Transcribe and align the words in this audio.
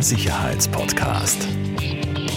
Der 0.00 0.06
Sicherheitspodcast. 0.06 1.46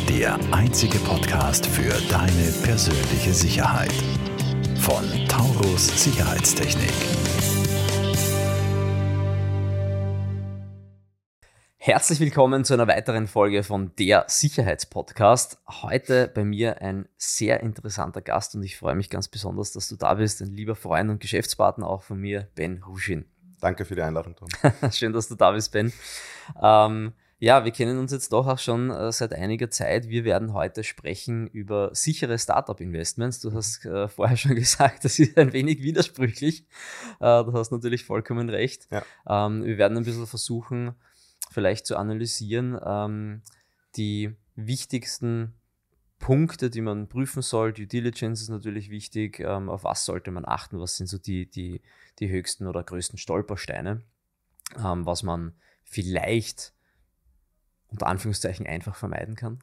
Der 0.09 0.37
einzige 0.51 0.97
Podcast 0.99 1.65
für 1.65 1.93
deine 2.11 2.51
persönliche 2.61 3.33
Sicherheit. 3.33 3.93
Von 4.79 5.05
Taurus 5.29 6.03
Sicherheitstechnik. 6.03 6.91
Herzlich 11.77 12.19
willkommen 12.19 12.65
zu 12.65 12.73
einer 12.73 12.89
weiteren 12.89 13.27
Folge 13.27 13.63
von 13.63 13.95
Der 13.95 14.25
Sicherheitspodcast. 14.27 15.57
Heute 15.83 16.27
bei 16.35 16.43
mir 16.43 16.81
ein 16.81 17.07
sehr 17.15 17.61
interessanter 17.61 18.21
Gast 18.21 18.55
und 18.55 18.63
ich 18.63 18.75
freue 18.75 18.95
mich 18.95 19.09
ganz 19.09 19.29
besonders, 19.29 19.71
dass 19.71 19.87
du 19.87 19.95
da 19.95 20.15
bist. 20.15 20.41
Ein 20.41 20.51
lieber 20.51 20.75
Freund 20.75 21.09
und 21.09 21.21
Geschäftspartner 21.21 21.87
auch 21.87 22.03
von 22.03 22.19
mir, 22.19 22.49
Ben 22.55 22.85
Huschin. 22.85 23.23
Danke 23.61 23.85
für 23.85 23.95
die 23.95 24.01
Einladung, 24.01 24.35
Tom. 24.35 24.49
Schön, 24.91 25.13
dass 25.13 25.29
du 25.29 25.35
da 25.35 25.51
bist, 25.51 25.71
Ben. 25.71 25.93
Ähm, 26.61 27.13
ja, 27.43 27.65
wir 27.65 27.71
kennen 27.71 27.99
uns 27.99 28.13
jetzt 28.13 28.31
doch 28.31 28.47
auch 28.47 28.57
schon 28.57 28.89
äh, 28.89 29.11
seit 29.11 29.33
einiger 29.33 29.69
Zeit. 29.69 30.07
Wir 30.07 30.23
werden 30.23 30.53
heute 30.53 30.81
sprechen 30.85 31.47
über 31.47 31.93
sichere 31.93 32.39
Startup-Investments. 32.39 33.41
Du 33.41 33.51
hast 33.51 33.83
äh, 33.83 34.07
vorher 34.07 34.37
schon 34.37 34.55
gesagt, 34.55 35.03
das 35.03 35.19
ist 35.19 35.37
ein 35.37 35.51
wenig 35.51 35.83
widersprüchlich. 35.83 36.65
Äh, 37.19 37.43
du 37.43 37.51
hast 37.51 37.73
natürlich 37.73 38.05
vollkommen 38.05 38.47
recht. 38.47 38.87
Ja. 38.91 39.03
Ähm, 39.27 39.65
wir 39.65 39.77
werden 39.77 39.97
ein 39.97 40.05
bisschen 40.05 40.25
versuchen, 40.25 40.95
vielleicht 41.51 41.85
zu 41.85 41.97
analysieren, 41.97 42.79
ähm, 42.81 43.41
die 43.97 44.33
wichtigsten 44.55 45.53
Punkte, 46.19 46.69
die 46.69 46.79
man 46.79 47.09
prüfen 47.09 47.41
soll. 47.41 47.73
Due 47.73 47.87
Diligence 47.87 48.41
ist 48.41 48.49
natürlich 48.49 48.89
wichtig. 48.89 49.41
Ähm, 49.41 49.67
auf 49.67 49.83
was 49.83 50.05
sollte 50.05 50.31
man 50.31 50.45
achten? 50.45 50.79
Was 50.79 50.95
sind 50.95 51.07
so 51.07 51.17
die, 51.17 51.51
die, 51.51 51.81
die 52.19 52.29
höchsten 52.29 52.67
oder 52.67 52.83
größten 52.83 53.19
Stolpersteine? 53.19 54.01
Ähm, 54.81 55.05
was 55.05 55.23
man 55.23 55.51
vielleicht 55.83 56.73
unter 57.93 58.07
Anführungszeichen 58.07 58.67
einfach 58.67 58.95
vermeiden 58.95 59.35
kann. 59.35 59.59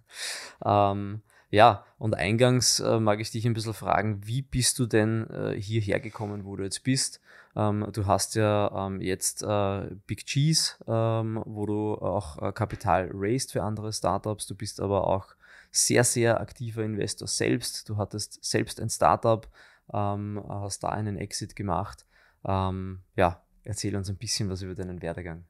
ähm, 0.64 1.22
ja, 1.50 1.84
und 1.98 2.14
eingangs 2.14 2.80
äh, 2.80 2.98
mag 2.98 3.20
ich 3.20 3.30
dich 3.30 3.46
ein 3.46 3.54
bisschen 3.54 3.74
fragen, 3.74 4.26
wie 4.26 4.42
bist 4.42 4.78
du 4.78 4.86
denn 4.86 5.28
äh, 5.30 5.60
hierher 5.60 6.00
gekommen, 6.00 6.44
wo 6.44 6.56
du 6.56 6.64
jetzt 6.64 6.82
bist? 6.82 7.20
Ähm, 7.54 7.86
du 7.92 8.06
hast 8.06 8.34
ja 8.34 8.86
ähm, 8.86 9.00
jetzt 9.00 9.42
äh, 9.42 9.90
Big 10.06 10.26
Cheese, 10.26 10.74
ähm, 10.88 11.42
wo 11.44 11.66
du 11.66 11.94
auch 11.94 12.42
äh, 12.42 12.52
Kapital 12.52 13.10
raised 13.12 13.52
für 13.52 13.62
andere 13.62 13.92
Startups. 13.92 14.46
Du 14.46 14.56
bist 14.56 14.80
aber 14.80 15.06
auch 15.06 15.34
sehr, 15.70 16.02
sehr 16.02 16.40
aktiver 16.40 16.82
Investor 16.82 17.28
selbst. 17.28 17.88
Du 17.88 17.96
hattest 17.96 18.44
selbst 18.44 18.80
ein 18.80 18.90
Startup, 18.90 19.46
ähm, 19.92 20.42
hast 20.48 20.82
da 20.82 20.88
einen 20.88 21.18
Exit 21.18 21.54
gemacht. 21.54 22.06
Ähm, 22.44 23.02
ja, 23.16 23.42
erzähl 23.62 23.94
uns 23.96 24.08
ein 24.08 24.16
bisschen 24.16 24.48
was 24.50 24.62
über 24.62 24.74
deinen 24.74 25.02
Werdegang. 25.02 25.44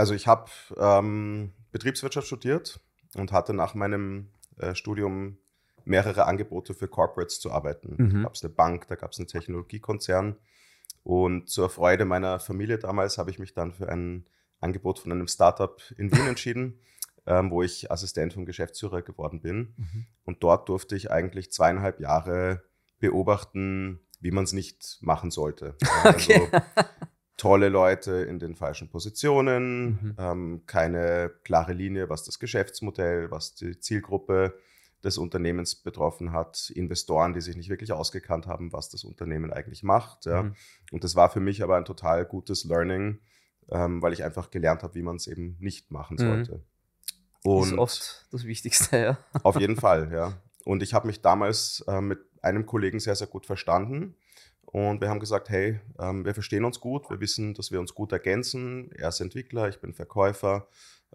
Also 0.00 0.14
ich 0.14 0.26
habe 0.26 0.50
ähm, 0.78 1.52
Betriebswirtschaft 1.72 2.26
studiert 2.26 2.80
und 3.16 3.32
hatte 3.32 3.52
nach 3.52 3.74
meinem 3.74 4.30
äh, 4.56 4.74
Studium 4.74 5.36
mehrere 5.84 6.24
Angebote 6.24 6.72
für 6.72 6.88
Corporates 6.88 7.38
zu 7.38 7.52
arbeiten. 7.52 7.96
Mhm. 7.98 8.10
Da 8.14 8.22
gab 8.22 8.34
es 8.34 8.42
eine 8.42 8.50
Bank, 8.50 8.88
da 8.88 8.94
gab 8.94 9.12
es 9.12 9.18
einen 9.18 9.28
Technologiekonzern. 9.28 10.36
Und 11.04 11.50
zur 11.50 11.68
Freude 11.68 12.06
meiner 12.06 12.40
Familie 12.40 12.78
damals 12.78 13.18
habe 13.18 13.30
ich 13.30 13.38
mich 13.38 13.52
dann 13.52 13.74
für 13.74 13.90
ein 13.90 14.26
Angebot 14.60 15.00
von 15.00 15.12
einem 15.12 15.28
Startup 15.28 15.78
in 15.98 16.10
Wien 16.10 16.26
entschieden, 16.28 16.80
ähm, 17.26 17.50
wo 17.50 17.62
ich 17.62 17.90
Assistent 17.90 18.32
vom 18.32 18.46
Geschäftsführer 18.46 19.02
geworden 19.02 19.42
bin. 19.42 19.74
Mhm. 19.76 20.06
Und 20.24 20.42
dort 20.42 20.70
durfte 20.70 20.96
ich 20.96 21.10
eigentlich 21.10 21.52
zweieinhalb 21.52 22.00
Jahre 22.00 22.62
beobachten, 23.00 24.00
wie 24.18 24.30
man 24.30 24.44
es 24.44 24.54
nicht 24.54 24.96
machen 25.02 25.30
sollte. 25.30 25.76
Okay. 26.04 26.48
Tolle 27.40 27.70
Leute 27.70 28.16
in 28.16 28.38
den 28.38 28.54
falschen 28.54 28.90
Positionen, 28.90 29.86
mhm. 29.86 30.14
ähm, 30.18 30.62
keine 30.66 31.30
klare 31.42 31.72
Linie, 31.72 32.10
was 32.10 32.22
das 32.22 32.38
Geschäftsmodell, 32.38 33.30
was 33.30 33.54
die 33.54 33.80
Zielgruppe 33.80 34.52
des 35.02 35.16
Unternehmens 35.16 35.74
betroffen 35.74 36.32
hat, 36.32 36.68
Investoren, 36.68 37.32
die 37.32 37.40
sich 37.40 37.56
nicht 37.56 37.70
wirklich 37.70 37.92
ausgekannt 37.92 38.46
haben, 38.46 38.74
was 38.74 38.90
das 38.90 39.04
Unternehmen 39.04 39.54
eigentlich 39.54 39.82
macht. 39.82 40.26
Ja. 40.26 40.42
Mhm. 40.42 40.54
Und 40.92 41.02
das 41.02 41.16
war 41.16 41.30
für 41.30 41.40
mich 41.40 41.62
aber 41.62 41.78
ein 41.78 41.86
total 41.86 42.26
gutes 42.26 42.64
Learning, 42.64 43.20
ähm, 43.70 44.02
weil 44.02 44.12
ich 44.12 44.22
einfach 44.22 44.50
gelernt 44.50 44.82
habe, 44.82 44.94
wie 44.94 45.02
man 45.02 45.16
es 45.16 45.26
eben 45.26 45.56
nicht 45.60 45.90
machen 45.90 46.18
mhm. 46.20 46.26
sollte. 46.26 46.52
Mhm. 46.56 47.50
Und 47.50 47.72
ist 47.72 47.78
oft 47.78 48.26
das 48.32 48.44
Wichtigste, 48.44 48.98
ja. 48.98 49.18
Auf 49.42 49.58
jeden 49.58 49.76
Fall, 49.76 50.12
ja. 50.12 50.34
Und 50.66 50.82
ich 50.82 50.92
habe 50.92 51.06
mich 51.06 51.22
damals 51.22 51.82
äh, 51.88 52.02
mit 52.02 52.18
einem 52.42 52.66
Kollegen 52.66 53.00
sehr, 53.00 53.16
sehr 53.16 53.28
gut 53.28 53.46
verstanden. 53.46 54.14
Und 54.72 55.00
wir 55.00 55.08
haben 55.08 55.20
gesagt, 55.20 55.48
hey, 55.48 55.80
ähm, 55.98 56.24
wir 56.24 56.34
verstehen 56.34 56.64
uns 56.64 56.80
gut, 56.80 57.10
wir 57.10 57.20
wissen, 57.20 57.54
dass 57.54 57.72
wir 57.72 57.80
uns 57.80 57.94
gut 57.94 58.12
ergänzen. 58.12 58.90
Er 58.92 59.08
ist 59.08 59.20
Entwickler, 59.20 59.68
ich 59.68 59.80
bin 59.80 59.92
Verkäufer. 59.92 60.68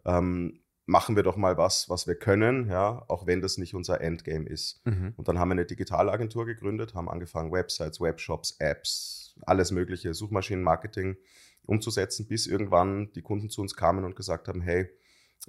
Ähm, 0.04 0.60
machen 0.86 1.16
wir 1.16 1.24
doch 1.24 1.38
mal 1.38 1.58
was, 1.58 1.90
was 1.90 2.06
wir 2.06 2.16
können, 2.16 2.70
ja, 2.70 3.04
auch 3.08 3.26
wenn 3.26 3.42
das 3.42 3.58
nicht 3.58 3.74
unser 3.74 4.02
Endgame 4.02 4.48
ist. 4.48 4.86
Mhm. 4.86 5.14
Und 5.16 5.28
dann 5.28 5.40
haben 5.40 5.50
wir 5.50 5.54
eine 5.54 5.66
Digitalagentur 5.66 6.46
gegründet, 6.46 6.94
haben 6.94 7.10
angefangen, 7.10 7.52
Websites, 7.52 8.00
Webshops, 8.00 8.58
Apps, 8.60 9.36
alles 9.42 9.72
mögliche, 9.72 10.14
Suchmaschinenmarketing 10.14 11.18
umzusetzen, 11.66 12.28
bis 12.28 12.46
irgendwann 12.46 13.12
die 13.14 13.24
Kunden 13.24 13.50
zu 13.50 13.62
uns 13.62 13.76
kamen 13.76 14.04
und 14.04 14.16
gesagt 14.16 14.48
haben, 14.48 14.62
hey, 14.62 14.90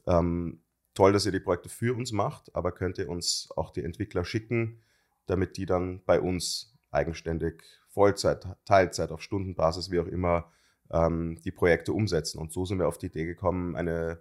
ähm, 0.07 0.63
toll, 0.95 1.13
dass 1.13 1.27
ihr 1.27 1.33
die 1.33 1.41
Projekte 1.41 1.69
für 1.69 1.95
uns 1.95 2.13
macht, 2.13 2.55
aber 2.55 2.73
könnt 2.73 2.99
ihr 2.99 3.11
uns 3.11 3.49
auch 3.57 3.71
die 3.71 3.85
Entwickler 3.85 4.25
schicken, 4.25 4.81
damit 5.27 5.59
die 5.59 5.67
dann 5.67 6.03
bei 6.07 6.21
uns 6.21 6.75
eigenständig 6.91 7.63
Vollzeit, 7.97 8.47
Teilzeit, 8.67 9.11
auf 9.11 9.23
Stundenbasis, 9.23 9.91
wie 9.91 9.99
auch 9.99 10.07
immer, 10.07 10.53
ähm, 10.91 11.41
die 11.43 11.51
Projekte 11.51 11.95
umsetzen. 11.95 12.39
Und 12.39 12.53
so 12.53 12.67
sind 12.67 12.79
wir 12.79 12.89
auf 12.89 12.99
die 12.99 13.07
Idee 13.07 13.25
gekommen, 13.25 13.75
eine 13.75 14.19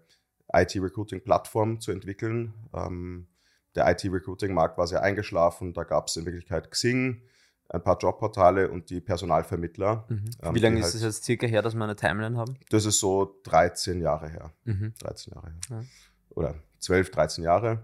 IT-Recruiting-Plattform 0.53 1.81
zu 1.81 1.91
entwickeln. 1.91 2.53
Ähm, 2.73 3.27
der 3.75 3.91
IT-Recruiting-Markt 3.91 4.77
war 4.77 4.87
sehr 4.87 5.03
eingeschlafen. 5.03 5.73
Da 5.73 5.83
gab 5.83 6.07
es 6.07 6.15
in 6.15 6.25
Wirklichkeit 6.25 6.71
Xing, 6.71 7.21
ein 7.67 7.83
paar 7.83 7.97
Jobportale 7.97 8.71
und 8.71 8.89
die 8.89 9.01
Personalvermittler. 9.01 10.05
Mhm. 10.07 10.23
Ähm, 10.41 10.55
Wie 10.55 10.59
lange 10.59 10.79
ist 10.79 10.95
es 10.95 11.01
halt, 11.01 11.11
jetzt 11.11 11.25
circa 11.25 11.45
her, 11.45 11.61
dass 11.61 11.75
wir 11.75 11.83
eine 11.83 11.97
Timeline 11.97 12.37
haben? 12.37 12.57
Das 12.69 12.85
ist 12.85 13.01
so 13.01 13.41
13 13.43 13.99
Jahre 13.99 14.29
her. 14.29 14.53
Mhm. 14.63 14.93
13 14.99 15.33
Jahre 15.33 15.47
her. 15.47 15.59
Ja. 15.69 15.83
Oder 16.29 16.55
12, 16.79 17.11
13 17.11 17.43
Jahre. 17.43 17.83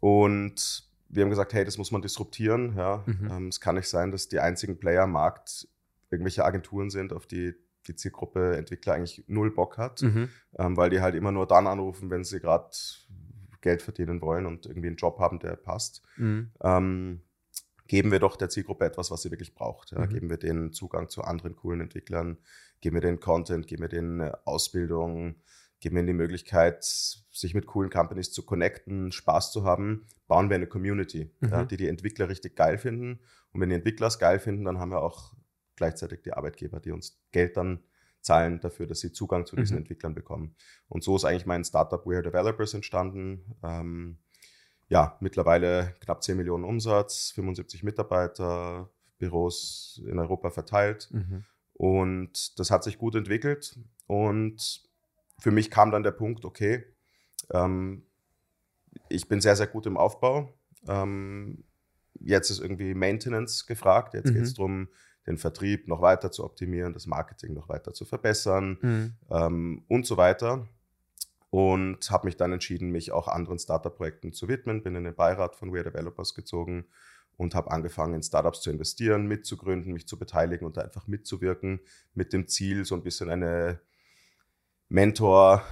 Und 0.00 0.87
wir 1.08 1.22
haben 1.22 1.30
gesagt, 1.30 1.54
hey, 1.54 1.64
das 1.64 1.78
muss 1.78 1.90
man 1.90 2.02
disruptieren. 2.02 2.74
Ja. 2.76 3.02
Mhm. 3.06 3.30
Ähm, 3.30 3.48
es 3.48 3.60
kann 3.60 3.76
nicht 3.76 3.88
sein, 3.88 4.10
dass 4.10 4.28
die 4.28 4.40
einzigen 4.40 4.78
Player 4.78 5.04
am 5.04 5.12
Markt 5.12 5.68
irgendwelche 6.10 6.44
Agenturen 6.44 6.90
sind, 6.90 7.12
auf 7.12 7.26
die 7.26 7.54
die 7.88 7.96
Zielgruppe 7.96 8.56
Entwickler 8.56 8.94
eigentlich 8.94 9.24
null 9.26 9.50
Bock 9.50 9.78
hat, 9.78 10.02
mhm. 10.02 10.28
ähm, 10.58 10.76
weil 10.76 10.90
die 10.90 11.00
halt 11.00 11.14
immer 11.14 11.32
nur 11.32 11.46
dann 11.46 11.66
anrufen, 11.66 12.10
wenn 12.10 12.24
sie 12.24 12.40
gerade 12.40 12.70
Geld 13.60 13.82
verdienen 13.82 14.20
wollen 14.20 14.46
und 14.46 14.66
irgendwie 14.66 14.88
einen 14.88 14.96
Job 14.96 15.18
haben, 15.18 15.38
der 15.38 15.56
passt. 15.56 16.02
Mhm. 16.16 16.52
Ähm, 16.62 17.22
geben 17.86 18.12
wir 18.12 18.20
doch 18.20 18.36
der 18.36 18.50
Zielgruppe 18.50 18.84
etwas, 18.84 19.10
was 19.10 19.22
sie 19.22 19.30
wirklich 19.30 19.54
braucht. 19.54 19.90
Ja. 19.92 20.00
Mhm. 20.00 20.08
Geben 20.10 20.30
wir 20.30 20.36
denen 20.36 20.72
Zugang 20.72 21.08
zu 21.08 21.22
anderen 21.22 21.56
coolen 21.56 21.80
Entwicklern, 21.80 22.38
geben 22.80 22.96
wir 22.96 23.00
denen 23.00 23.20
Content, 23.20 23.66
geben 23.66 23.82
wir 23.82 23.88
denen 23.88 24.20
Ausbildung, 24.44 25.36
geben 25.80 25.96
wir 25.96 26.00
ihnen 26.00 26.08
die 26.08 26.12
Möglichkeit, 26.14 26.84
sich 26.84 27.54
mit 27.54 27.66
coolen 27.66 27.90
Companies 27.90 28.32
zu 28.32 28.44
connecten, 28.44 29.12
Spaß 29.12 29.52
zu 29.52 29.64
haben, 29.64 30.06
bauen 30.26 30.50
wir 30.50 30.56
eine 30.56 30.66
Community, 30.66 31.30
mhm. 31.40 31.48
ja, 31.48 31.64
die 31.64 31.76
die 31.76 31.88
Entwickler 31.88 32.28
richtig 32.28 32.56
geil 32.56 32.78
finden. 32.78 33.20
Und 33.52 33.60
wenn 33.60 33.68
die 33.68 33.76
Entwickler 33.76 34.08
es 34.08 34.18
geil 34.18 34.38
finden, 34.38 34.64
dann 34.64 34.78
haben 34.78 34.90
wir 34.90 35.02
auch 35.02 35.34
gleichzeitig 35.76 36.22
die 36.22 36.32
Arbeitgeber, 36.32 36.80
die 36.80 36.90
uns 36.90 37.20
Geld 37.30 37.56
dann 37.56 37.80
zahlen 38.20 38.60
dafür, 38.60 38.86
dass 38.86 39.00
sie 39.00 39.12
Zugang 39.12 39.46
zu 39.46 39.56
diesen 39.56 39.76
mhm. 39.76 39.82
Entwicklern 39.82 40.14
bekommen. 40.14 40.54
Und 40.88 41.04
so 41.04 41.16
ist 41.16 41.24
eigentlich 41.24 41.46
mein 41.46 41.64
Startup 41.64 42.04
We 42.04 42.14
Are 42.14 42.22
Developers 42.22 42.74
entstanden. 42.74 43.54
Ähm, 43.62 44.18
ja, 44.88 45.16
mittlerweile 45.20 45.94
knapp 46.00 46.22
10 46.22 46.36
Millionen 46.36 46.64
Umsatz, 46.64 47.30
75 47.32 47.84
Mitarbeiter, 47.84 48.90
Büros 49.18 50.02
in 50.06 50.18
Europa 50.18 50.50
verteilt. 50.50 51.08
Mhm. 51.12 51.44
Und 51.74 52.58
das 52.58 52.70
hat 52.70 52.82
sich 52.84 52.98
gut 52.98 53.14
entwickelt. 53.14 53.78
Und 54.06 54.87
für 55.38 55.50
mich 55.50 55.70
kam 55.70 55.90
dann 55.90 56.02
der 56.02 56.10
Punkt, 56.10 56.44
okay, 56.44 56.84
ähm, 57.50 58.02
ich 59.08 59.28
bin 59.28 59.40
sehr, 59.40 59.56
sehr 59.56 59.66
gut 59.66 59.86
im 59.86 59.96
Aufbau. 59.96 60.52
Ähm, 60.86 61.64
jetzt 62.20 62.50
ist 62.50 62.60
irgendwie 62.60 62.94
Maintenance 62.94 63.66
gefragt. 63.66 64.14
Jetzt 64.14 64.30
mhm. 64.30 64.34
geht 64.34 64.42
es 64.42 64.54
darum, 64.54 64.88
den 65.26 65.38
Vertrieb 65.38 65.88
noch 65.88 66.00
weiter 66.00 66.30
zu 66.30 66.44
optimieren, 66.44 66.92
das 66.92 67.06
Marketing 67.06 67.54
noch 67.54 67.68
weiter 67.68 67.92
zu 67.92 68.04
verbessern 68.04 68.78
mhm. 68.80 69.14
ähm, 69.30 69.84
und 69.88 70.06
so 70.06 70.16
weiter. 70.16 70.66
Und 71.50 72.10
habe 72.10 72.26
mich 72.26 72.36
dann 72.36 72.52
entschieden, 72.52 72.90
mich 72.90 73.12
auch 73.12 73.28
anderen 73.28 73.58
Startup-Projekten 73.58 74.32
zu 74.32 74.48
widmen. 74.48 74.82
Bin 74.82 74.94
in 74.96 75.04
den 75.04 75.14
Beirat 75.14 75.56
von 75.56 75.72
We 75.72 75.78
Are 75.78 75.90
Developers 75.90 76.34
gezogen 76.34 76.86
und 77.36 77.54
habe 77.54 77.70
angefangen, 77.70 78.14
in 78.14 78.22
Startups 78.22 78.60
zu 78.60 78.70
investieren, 78.70 79.26
mitzugründen, 79.26 79.92
mich 79.92 80.06
zu 80.06 80.18
beteiligen 80.18 80.66
und 80.66 80.76
einfach 80.76 81.06
mitzuwirken, 81.06 81.80
mit 82.12 82.32
dem 82.32 82.48
Ziel, 82.48 82.84
so 82.84 82.96
ein 82.96 83.02
bisschen 83.02 83.30
eine 83.30 83.80
Mentor, 84.88 85.62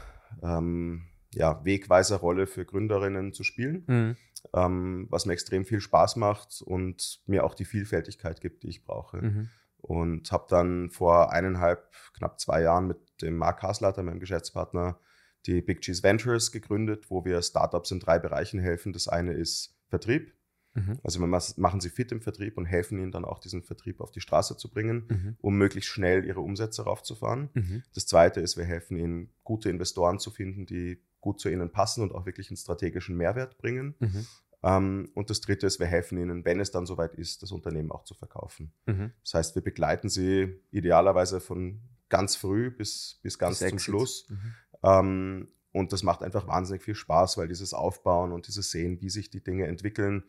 ähm, 0.42 1.06
ja, 1.34 1.64
Wegweiserrolle 1.64 2.46
für 2.46 2.64
Gründerinnen 2.64 3.32
zu 3.32 3.44
spielen, 3.44 3.84
mhm. 3.86 4.16
ähm, 4.54 5.06
was 5.10 5.26
mir 5.26 5.32
extrem 5.32 5.64
viel 5.64 5.80
Spaß 5.80 6.16
macht 6.16 6.62
und 6.62 7.20
mir 7.26 7.44
auch 7.44 7.54
die 7.54 7.64
Vielfältigkeit 7.64 8.40
gibt, 8.40 8.62
die 8.62 8.68
ich 8.68 8.84
brauche. 8.84 9.18
Mhm. 9.18 9.48
Und 9.78 10.32
habe 10.32 10.46
dann 10.48 10.90
vor 10.90 11.32
eineinhalb, 11.32 11.92
knapp 12.14 12.40
zwei 12.40 12.62
Jahren 12.62 12.88
mit 12.88 12.98
dem 13.22 13.36
Marc 13.36 13.62
Hasleiter, 13.62 14.02
meinem 14.02 14.20
Geschäftspartner, 14.20 14.98
die 15.46 15.62
Big 15.62 15.80
Cheese 15.80 16.02
Ventures 16.02 16.50
gegründet, 16.50 17.10
wo 17.10 17.24
wir 17.24 17.40
Startups 17.40 17.90
in 17.90 18.00
drei 18.00 18.18
Bereichen 18.18 18.58
helfen. 18.58 18.92
Das 18.92 19.06
eine 19.06 19.32
ist 19.32 19.76
Vertrieb. 19.88 20.35
Mhm. 20.76 20.98
Also 21.02 21.20
wir 21.20 21.26
machen 21.26 21.80
sie 21.80 21.90
fit 21.90 22.12
im 22.12 22.20
Vertrieb 22.20 22.56
und 22.56 22.66
helfen 22.66 22.98
ihnen 22.98 23.10
dann 23.10 23.24
auch, 23.24 23.40
diesen 23.40 23.62
Vertrieb 23.62 24.00
auf 24.00 24.10
die 24.10 24.20
Straße 24.20 24.56
zu 24.56 24.70
bringen, 24.70 25.06
mhm. 25.08 25.36
um 25.40 25.56
möglichst 25.56 25.90
schnell 25.90 26.24
ihre 26.24 26.40
Umsätze 26.40 26.82
raufzufahren. 26.82 27.48
Mhm. 27.54 27.82
Das 27.94 28.06
zweite 28.06 28.40
ist, 28.40 28.56
wir 28.56 28.64
helfen 28.64 28.96
ihnen, 28.96 29.30
gute 29.42 29.70
Investoren 29.70 30.18
zu 30.18 30.30
finden, 30.30 30.66
die 30.66 31.02
gut 31.20 31.40
zu 31.40 31.48
ihnen 31.48 31.72
passen 31.72 32.02
und 32.02 32.14
auch 32.14 32.26
wirklich 32.26 32.50
einen 32.50 32.56
strategischen 32.56 33.16
Mehrwert 33.16 33.58
bringen. 33.58 33.94
Mhm. 33.98 34.26
Ähm, 34.62 35.10
und 35.14 35.30
das 35.30 35.40
dritte 35.40 35.66
ist, 35.66 35.80
wir 35.80 35.86
helfen 35.86 36.18
ihnen, 36.18 36.44
wenn 36.44 36.60
es 36.60 36.70
dann 36.70 36.86
soweit 36.86 37.14
ist, 37.14 37.42
das 37.42 37.52
Unternehmen 37.52 37.90
auch 37.90 38.04
zu 38.04 38.14
verkaufen. 38.14 38.72
Mhm. 38.86 39.12
Das 39.22 39.34
heißt, 39.34 39.54
wir 39.54 39.62
begleiten 39.62 40.08
sie 40.08 40.60
idealerweise 40.70 41.40
von 41.40 41.80
ganz 42.08 42.36
früh 42.36 42.70
bis, 42.70 43.18
bis 43.22 43.38
ganz 43.38 43.60
bis 43.60 43.68
zum 43.70 43.78
Schluss. 43.78 44.28
Mhm. 44.28 44.54
Ähm, 44.82 45.48
und 45.72 45.92
das 45.92 46.02
macht 46.02 46.22
einfach 46.22 46.46
wahnsinnig 46.46 46.82
viel 46.82 46.94
Spaß, 46.94 47.36
weil 47.36 47.48
dieses 47.48 47.74
Aufbauen 47.74 48.32
und 48.32 48.46
dieses 48.46 48.70
Sehen, 48.70 49.00
wie 49.02 49.10
sich 49.10 49.28
die 49.28 49.44
Dinge 49.44 49.66
entwickeln. 49.66 50.24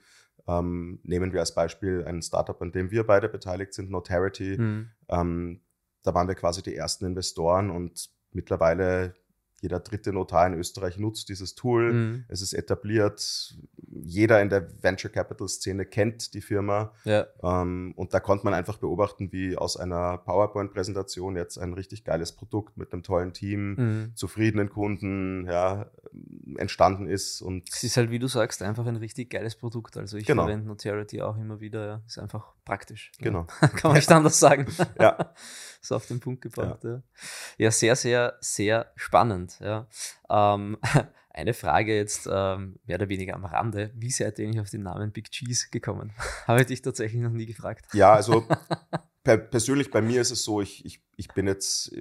Ähm, 0.47 0.99
nehmen 1.03 1.33
wir 1.33 1.41
als 1.41 1.53
Beispiel 1.53 2.05
ein 2.05 2.21
Startup, 2.21 2.61
an 2.61 2.71
dem 2.71 2.91
wir 2.91 3.05
beide 3.05 3.27
beteiligt 3.29 3.73
sind, 3.73 3.89
Notarity. 3.89 4.57
Mhm. 4.57 4.89
Ähm, 5.09 5.61
da 6.03 6.13
waren 6.13 6.27
wir 6.27 6.35
quasi 6.35 6.63
die 6.63 6.75
ersten 6.75 7.05
Investoren 7.05 7.69
und 7.69 8.09
mittlerweile 8.31 9.13
jeder 9.61 9.79
dritte 9.79 10.13
Notar 10.13 10.45
in 10.47 10.53
Österreich 10.53 10.97
nutzt 10.97 11.29
dieses 11.29 11.55
Tool. 11.55 11.93
Mhm. 11.93 12.25
Es 12.27 12.41
ist 12.41 12.53
etabliert. 12.53 13.55
Jeder 13.89 14.41
in 14.41 14.49
der 14.49 14.67
Venture 14.83 15.11
Capital 15.11 15.47
Szene 15.47 15.85
kennt 15.85 16.33
die 16.35 16.41
Firma. 16.41 16.93
Ja. 17.05 17.25
Ähm, 17.41 17.93
und 17.95 18.13
da 18.13 18.19
konnte 18.19 18.45
man 18.45 18.53
einfach 18.53 18.77
beobachten, 18.77 19.31
wie 19.31 19.57
aus 19.57 19.75
einer 19.77 20.19
PowerPoint-Präsentation 20.19 21.35
jetzt 21.35 21.57
ein 21.57 21.73
richtig 21.73 22.03
geiles 22.03 22.33
Produkt 22.33 22.77
mit 22.77 22.93
einem 22.93 23.01
tollen 23.01 23.33
Team, 23.33 23.75
mhm. 23.75 24.11
zufriedenen 24.15 24.69
Kunden 24.69 25.47
ja, 25.47 25.89
entstanden 26.57 27.07
ist. 27.07 27.41
Und 27.41 27.67
es 27.71 27.83
ist 27.83 27.97
halt, 27.97 28.11
wie 28.11 28.19
du 28.19 28.27
sagst, 28.27 28.61
einfach 28.61 28.85
ein 28.85 28.95
richtig 28.95 29.31
geiles 29.31 29.55
Produkt. 29.55 29.97
Also 29.97 30.17
ich 30.17 30.27
genau. 30.27 30.43
verwende 30.43 30.67
Notarity 30.67 31.21
auch 31.21 31.37
immer 31.37 31.59
wieder. 31.59 31.85
Ja. 31.85 32.01
Ist 32.05 32.19
einfach 32.19 32.53
praktisch. 32.63 33.11
Genau. 33.19 33.47
Ja. 33.61 33.67
Kann 33.69 33.91
man 33.91 33.95
nicht 33.95 34.11
anders 34.11 34.39
sagen. 34.39 34.67
ja. 34.99 35.33
so 35.81 35.95
auf 35.95 36.05
den 36.07 36.19
Punkt 36.19 36.41
gebracht. 36.41 36.83
Ja. 36.83 37.01
ja, 37.57 37.71
sehr, 37.71 37.95
sehr, 37.95 38.37
sehr 38.41 38.91
spannend. 38.95 39.46
Ja. 39.59 39.87
Ähm, 40.29 40.77
eine 41.37 41.53
Frage 41.53 41.95
jetzt 41.95 42.27
ähm, 42.31 42.79
mehr 42.85 42.97
oder 42.97 43.09
weniger 43.09 43.35
am 43.35 43.45
Rande. 43.45 43.91
Wie 43.95 44.09
seid 44.09 44.39
ihr 44.39 44.45
eigentlich 44.45 44.61
auf 44.61 44.71
den 44.71 44.83
Namen 44.83 45.11
Big 45.11 45.31
Cheese 45.31 45.67
gekommen? 45.71 46.11
Habe 46.47 46.61
ich 46.61 46.67
dich 46.67 46.81
tatsächlich 46.81 47.21
noch 47.21 47.31
nie 47.31 47.45
gefragt. 47.45 47.85
Ja, 47.93 48.13
also 48.13 48.43
per 49.23 49.37
persönlich 49.37 49.91
bei 49.91 50.01
mir 50.01 50.21
ist 50.21 50.31
es 50.31 50.43
so, 50.43 50.61
ich, 50.61 50.83
ich, 50.83 51.03
ich 51.15 51.27
bin 51.29 51.45
jetzt, 51.47 51.95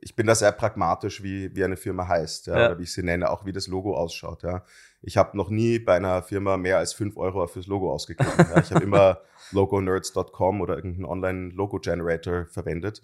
ich 0.00 0.14
bin 0.14 0.26
da 0.26 0.34
sehr 0.34 0.52
pragmatisch, 0.52 1.22
wie, 1.22 1.54
wie 1.56 1.64
eine 1.64 1.76
Firma 1.76 2.06
heißt, 2.06 2.48
ja, 2.48 2.58
ja. 2.58 2.66
oder 2.66 2.78
wie 2.78 2.82
ich 2.82 2.92
sie 2.92 3.02
nenne, 3.02 3.30
auch 3.30 3.46
wie 3.46 3.52
das 3.52 3.66
Logo 3.66 3.96
ausschaut. 3.96 4.42
Ja. 4.42 4.62
Ich 5.00 5.16
habe 5.16 5.36
noch 5.36 5.48
nie 5.48 5.78
bei 5.78 5.96
einer 5.96 6.22
Firma 6.22 6.56
mehr 6.56 6.78
als 6.78 6.92
5 6.92 7.16
Euro 7.16 7.46
fürs 7.46 7.66
Logo 7.66 7.90
ausgegeben. 7.92 8.30
ja. 8.36 8.60
Ich 8.60 8.72
habe 8.72 8.84
immer 8.84 9.20
logonerds.com 9.52 10.60
oder 10.60 10.76
irgendeinen 10.76 11.06
Online-Logo-Generator 11.06 12.46
verwendet. 12.46 13.02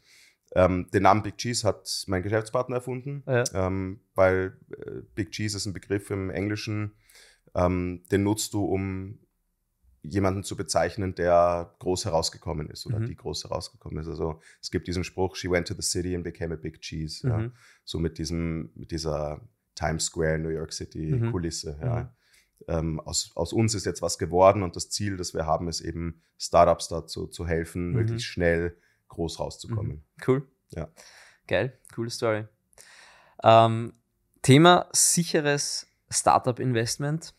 Ähm, 0.54 0.88
den 0.92 1.04
Namen 1.04 1.22
Big 1.22 1.38
Cheese 1.38 1.66
hat 1.66 2.04
mein 2.08 2.22
Geschäftspartner 2.22 2.76
erfunden, 2.76 3.22
ja. 3.26 3.44
ähm, 3.54 4.00
weil 4.14 4.58
äh, 4.70 5.00
Big 5.14 5.30
Cheese 5.30 5.56
ist 5.56 5.66
ein 5.66 5.72
Begriff 5.72 6.10
im 6.10 6.30
Englischen, 6.30 6.92
ähm, 7.54 8.02
den 8.10 8.22
nutzt 8.22 8.52
du, 8.52 8.64
um 8.64 9.18
jemanden 10.02 10.42
zu 10.42 10.56
bezeichnen, 10.56 11.14
der 11.14 11.74
groß 11.78 12.04
herausgekommen 12.06 12.68
ist 12.68 12.86
oder 12.86 12.98
mhm. 12.98 13.06
die 13.06 13.16
groß 13.16 13.44
herausgekommen 13.44 13.98
ist. 13.98 14.08
Also 14.08 14.40
es 14.60 14.70
gibt 14.70 14.88
diesen 14.88 15.04
Spruch, 15.04 15.36
she 15.36 15.50
went 15.50 15.68
to 15.68 15.74
the 15.74 15.82
city 15.82 16.14
and 16.14 16.24
became 16.24 16.52
a 16.52 16.56
big 16.56 16.80
cheese. 16.80 17.26
Mhm. 17.26 17.32
Ja. 17.32 17.50
So 17.84 17.98
mit 17.98 18.18
diesem, 18.18 18.72
mit 18.74 18.90
dieser 18.90 19.40
Times 19.74 20.06
Square, 20.06 20.38
New 20.38 20.48
York 20.48 20.72
City 20.72 21.12
mhm. 21.12 21.30
Kulisse. 21.30 21.78
Ja. 21.80 22.02
Mhm. 22.02 22.08
Ähm, 22.68 23.00
aus, 23.00 23.30
aus 23.34 23.52
uns 23.52 23.74
ist 23.74 23.86
jetzt 23.86 24.02
was 24.02 24.18
geworden 24.18 24.62
und 24.62 24.76
das 24.76 24.90
Ziel, 24.90 25.16
das 25.16 25.34
wir 25.34 25.46
haben, 25.46 25.68
ist 25.68 25.80
eben 25.80 26.22
Startups 26.38 26.88
dazu 26.88 27.26
zu 27.26 27.46
helfen, 27.46 27.88
mhm. 27.88 27.94
möglichst 27.94 28.26
schnell 28.26 28.76
groß 29.12 29.40
rauszukommen. 29.40 29.92
Mhm. 29.92 30.02
Cool. 30.26 30.48
Ja. 30.70 30.88
Geil, 31.46 31.78
coole 31.94 32.10
Story. 32.10 32.46
Ähm, 33.42 33.92
Thema 34.42 34.88
sicheres 34.92 35.86
Startup-Investment. 36.10 37.34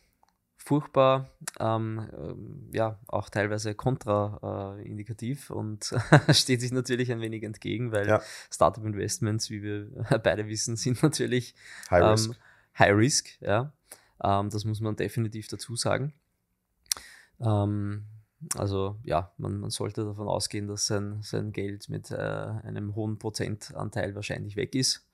Furchtbar, 0.56 1.28
ähm, 1.60 2.08
ähm, 2.16 2.70
ja, 2.72 2.98
auch 3.08 3.28
teilweise 3.28 3.74
kontraindikativ 3.74 5.50
äh, 5.50 5.52
und 5.52 5.94
steht 6.30 6.62
sich 6.62 6.72
natürlich 6.72 7.12
ein 7.12 7.20
wenig 7.20 7.42
entgegen, 7.42 7.92
weil 7.92 8.08
ja. 8.08 8.22
Startup-Investments, 8.50 9.50
wie 9.50 9.62
wir 9.62 9.90
beide 10.22 10.48
wissen, 10.48 10.76
sind 10.76 11.02
natürlich 11.02 11.54
High 11.90 12.02
ähm, 12.02 12.08
Risk. 12.08 12.30
High 12.78 12.94
Risk, 12.94 13.42
ja. 13.42 13.72
Ähm, 14.22 14.48
das 14.48 14.64
muss 14.64 14.80
man 14.80 14.96
definitiv 14.96 15.48
dazu 15.48 15.76
sagen. 15.76 16.14
Ähm, 17.40 18.06
also 18.56 18.98
ja, 19.04 19.32
man, 19.38 19.58
man 19.60 19.70
sollte 19.70 20.04
davon 20.04 20.28
ausgehen, 20.28 20.66
dass 20.66 20.86
sein, 20.86 21.20
sein 21.22 21.52
Geld 21.52 21.88
mit 21.88 22.10
äh, 22.10 22.16
einem 22.16 22.94
hohen 22.94 23.18
Prozentanteil 23.18 24.14
wahrscheinlich 24.14 24.56
weg 24.56 24.74
ist. 24.74 25.06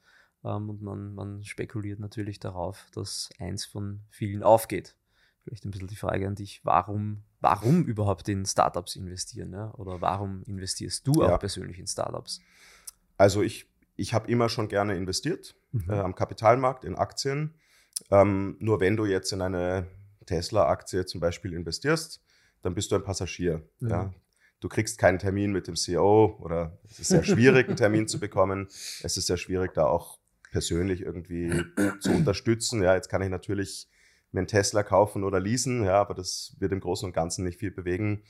Ähm, 0.44 0.70
und 0.70 0.82
man, 0.82 1.14
man 1.14 1.44
spekuliert 1.44 2.00
natürlich 2.00 2.40
darauf, 2.40 2.86
dass 2.94 3.30
eins 3.38 3.64
von 3.64 4.00
vielen 4.10 4.42
aufgeht. 4.42 4.94
Vielleicht 5.44 5.64
ein 5.64 5.70
bisschen 5.70 5.88
die 5.88 5.96
Frage 5.96 6.26
an 6.26 6.34
dich, 6.34 6.60
warum, 6.64 7.22
warum 7.40 7.84
überhaupt 7.84 8.28
in 8.28 8.44
Startups 8.44 8.96
investieren? 8.96 9.52
Ja? 9.52 9.72
Oder 9.74 10.00
warum 10.00 10.42
investierst 10.44 11.06
du 11.06 11.22
ja. 11.22 11.34
auch 11.34 11.38
persönlich 11.38 11.78
in 11.78 11.86
Startups? 11.86 12.40
Also 13.16 13.42
ich, 13.42 13.66
ich 13.96 14.14
habe 14.14 14.30
immer 14.30 14.48
schon 14.48 14.68
gerne 14.68 14.96
investiert 14.96 15.54
mhm. 15.72 15.90
äh, 15.90 15.98
am 15.98 16.14
Kapitalmarkt, 16.14 16.84
in 16.84 16.94
Aktien. 16.94 17.54
Ähm, 18.10 18.56
nur 18.60 18.80
wenn 18.80 18.96
du 18.96 19.06
jetzt 19.06 19.32
in 19.32 19.42
eine 19.42 19.86
Tesla-Aktie 20.26 21.06
zum 21.06 21.20
Beispiel 21.20 21.52
investierst, 21.52 22.22
dann 22.62 22.74
bist 22.74 22.90
du 22.90 22.96
ein 22.96 23.04
Passagier. 23.04 23.62
Mhm. 23.80 23.90
Ja. 23.90 24.14
Du 24.60 24.68
kriegst 24.68 24.98
keinen 24.98 25.18
Termin 25.18 25.52
mit 25.52 25.66
dem 25.66 25.76
CEO 25.76 26.36
oder 26.40 26.78
es 26.84 27.00
ist 27.00 27.08
sehr 27.08 27.24
schwierig, 27.24 27.68
einen 27.68 27.76
Termin 27.76 28.08
zu 28.08 28.20
bekommen. 28.20 28.66
Es 29.02 29.16
ist 29.16 29.26
sehr 29.26 29.38
schwierig, 29.38 29.72
da 29.72 29.86
auch 29.86 30.18
persönlich 30.50 31.00
irgendwie 31.02 31.64
zu 32.00 32.10
unterstützen. 32.10 32.82
Ja, 32.82 32.94
jetzt 32.94 33.08
kann 33.08 33.22
ich 33.22 33.30
natürlich 33.30 33.88
mir 34.32 34.40
einen 34.40 34.46
Tesla 34.46 34.82
kaufen 34.82 35.24
oder 35.24 35.40
leasen, 35.40 35.84
ja, 35.84 36.00
aber 36.00 36.14
das 36.14 36.56
wird 36.58 36.72
im 36.72 36.80
Großen 36.80 37.06
und 37.06 37.12
Ganzen 37.12 37.44
nicht 37.44 37.58
viel 37.58 37.70
bewegen. 37.70 38.22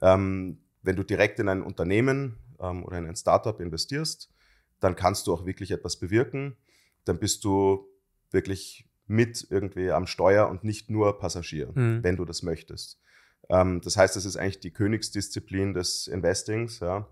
Ähm, 0.00 0.60
wenn 0.82 0.96
du 0.96 1.02
direkt 1.02 1.38
in 1.38 1.48
ein 1.48 1.62
Unternehmen 1.62 2.38
ähm, 2.60 2.84
oder 2.84 2.98
in 2.98 3.06
ein 3.06 3.16
Startup 3.16 3.58
investierst, 3.58 4.30
dann 4.80 4.96
kannst 4.96 5.26
du 5.26 5.34
auch 5.34 5.46
wirklich 5.46 5.70
etwas 5.70 5.98
bewirken. 5.98 6.56
Dann 7.04 7.18
bist 7.18 7.44
du 7.44 7.86
wirklich 8.30 8.88
mit 9.06 9.46
irgendwie 9.50 9.90
am 9.90 10.06
Steuer 10.06 10.48
und 10.48 10.62
nicht 10.62 10.88
nur 10.88 11.18
Passagier, 11.18 11.72
mhm. 11.74 12.02
wenn 12.02 12.16
du 12.16 12.24
das 12.24 12.42
möchtest. 12.42 13.00
Ähm, 13.48 13.80
das 13.80 13.96
heißt, 13.96 14.16
das 14.16 14.24
ist 14.24 14.36
eigentlich 14.36 14.60
die 14.60 14.72
Königsdisziplin 14.72 15.74
des 15.74 16.06
Investings. 16.06 16.80
Ja. 16.80 17.08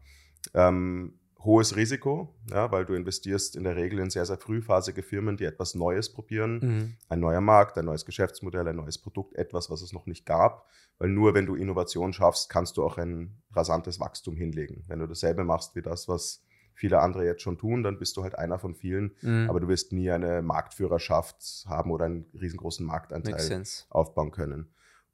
Ähm, 0.54 1.18
hohes 1.44 1.76
Risiko, 1.76 2.34
ja, 2.50 2.70
weil 2.72 2.84
du 2.84 2.94
investierst 2.94 3.54
in 3.54 3.64
der 3.64 3.76
Regel 3.76 4.00
in 4.00 4.10
sehr, 4.10 4.26
sehr 4.26 4.38
frühphasige 4.38 5.02
Firmen, 5.02 5.36
die 5.36 5.44
etwas 5.44 5.74
Neues 5.74 6.12
probieren. 6.12 6.58
Mhm. 6.58 6.96
Ein 7.08 7.20
neuer 7.20 7.40
Markt, 7.40 7.78
ein 7.78 7.84
neues 7.84 8.04
Geschäftsmodell, 8.04 8.66
ein 8.66 8.76
neues 8.76 8.98
Produkt, 8.98 9.36
etwas, 9.36 9.70
was 9.70 9.82
es 9.82 9.92
noch 9.92 10.06
nicht 10.06 10.26
gab. 10.26 10.66
Weil 10.98 11.10
nur 11.10 11.34
wenn 11.34 11.46
du 11.46 11.54
Innovation 11.54 12.12
schaffst, 12.12 12.48
kannst 12.50 12.76
du 12.76 12.84
auch 12.84 12.98
ein 12.98 13.40
rasantes 13.52 14.00
Wachstum 14.00 14.36
hinlegen. 14.36 14.84
Wenn 14.88 14.98
du 14.98 15.06
dasselbe 15.06 15.44
machst 15.44 15.76
wie 15.76 15.82
das, 15.82 16.08
was 16.08 16.44
viele 16.74 17.00
andere 17.00 17.24
jetzt 17.24 17.42
schon 17.42 17.58
tun, 17.58 17.82
dann 17.82 17.98
bist 17.98 18.16
du 18.16 18.24
halt 18.24 18.36
einer 18.36 18.58
von 18.58 18.74
vielen. 18.74 19.14
Mhm. 19.22 19.48
Aber 19.48 19.60
du 19.60 19.68
wirst 19.68 19.92
nie 19.92 20.10
eine 20.10 20.42
Marktführerschaft 20.42 21.66
haben 21.68 21.92
oder 21.92 22.06
einen 22.06 22.26
riesengroßen 22.40 22.84
Marktanteil 22.84 23.62
aufbauen 23.90 24.32
können. 24.32 24.70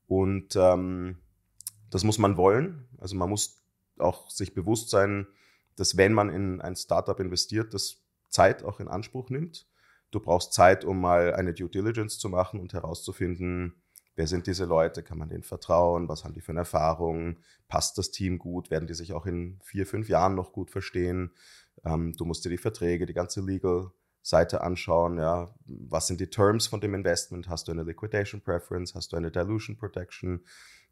Und 0.07 0.57
ähm, 0.57 1.19
das 1.91 2.05
muss 2.05 2.19
man 2.19 2.37
wollen. 2.37 2.89
Also 2.99 3.17
man 3.17 3.31
muss 3.31 3.63
auch 3.99 4.31
sich 4.31 4.55
bewusst 4.55 4.91
sein, 4.91 5.27
dass 5.77 5.97
wenn 5.97 6.13
man 6.13 6.31
in 6.31 6.61
ein 6.61 6.77
Startup 6.77 7.19
investiert, 7.19 7.75
das 7.75 8.03
Zeit 8.29 8.65
auch 8.65 8.81
in 8.81 8.89
Anspruch 8.89 9.31
nimmt. 9.31 9.67
Du 10.11 10.21
brauchst 10.21 10.53
Zeit, 10.53 10.85
um 10.85 11.01
mal 11.01 11.35
eine 11.35 11.55
Due 11.55 11.69
Diligence 11.69 12.19
zu 12.19 12.29
machen 12.29 12.61
und 12.61 12.73
herauszufinden, 12.73 13.75
wer 14.17 14.27
sind 14.27 14.47
diese 14.47 14.65
Leute, 14.65 15.03
kann 15.03 15.19
man 15.19 15.29
denen 15.29 15.43
vertrauen, 15.43 16.09
was 16.09 16.25
haben 16.25 16.35
die 16.35 16.41
für 16.41 16.53
eine 16.53 16.61
Erfahrung, 16.61 17.39
passt 17.69 17.99
das 17.99 18.11
Team 18.11 18.39
gut, 18.39 18.71
werden 18.71 18.87
die 18.87 18.95
sich 18.95 19.13
auch 19.13 19.27
in 19.27 19.59
vier, 19.63 19.87
fünf 19.87 20.09
Jahren 20.09 20.35
noch 20.35 20.53
gut 20.53 20.71
verstehen. 20.71 21.33
Ähm, 21.85 22.13
du 22.13 22.25
musst 22.25 22.45
dir 22.45 22.51
die 22.51 22.59
Verträge, 22.59 23.07
die 23.07 23.15
ganze 23.15 23.41
Legal 23.41 23.91
Seite 24.25 24.63
anschauen, 24.63 25.19
ja, 25.19 25.55
was 25.67 26.07
sind 26.07 26.19
die 26.19 26.29
Terms 26.29 26.67
von 26.67 26.81
dem 26.81 26.95
Investment? 26.95 27.51
Hast 27.51 27.69
du 27.69 27.73
eine 27.73 27.83
Liquidation 27.83 28.41
Preference? 28.41 28.95
Hast 28.95 29.13
du 29.13 29.17
eine 29.17 29.31
Dilution 29.31 29.77
Protection? 29.77 30.41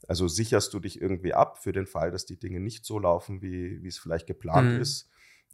Also 0.07 0.29
sicherst 0.29 0.75
du 0.75 0.81
dich 0.81 1.01
irgendwie 1.01 1.33
ab 1.33 1.63
für 1.63 1.73
den 1.73 1.87
Fall, 1.87 2.11
dass 2.11 2.27
die 2.27 2.39
Dinge 2.39 2.61
nicht 2.61 2.85
so 2.85 2.99
laufen, 2.99 3.41
wie, 3.41 3.83
wie 3.83 3.89
es 3.89 3.99
vielleicht 3.99 4.27
geplant 4.27 4.75
mhm. 4.75 4.81
ist. 4.83 5.09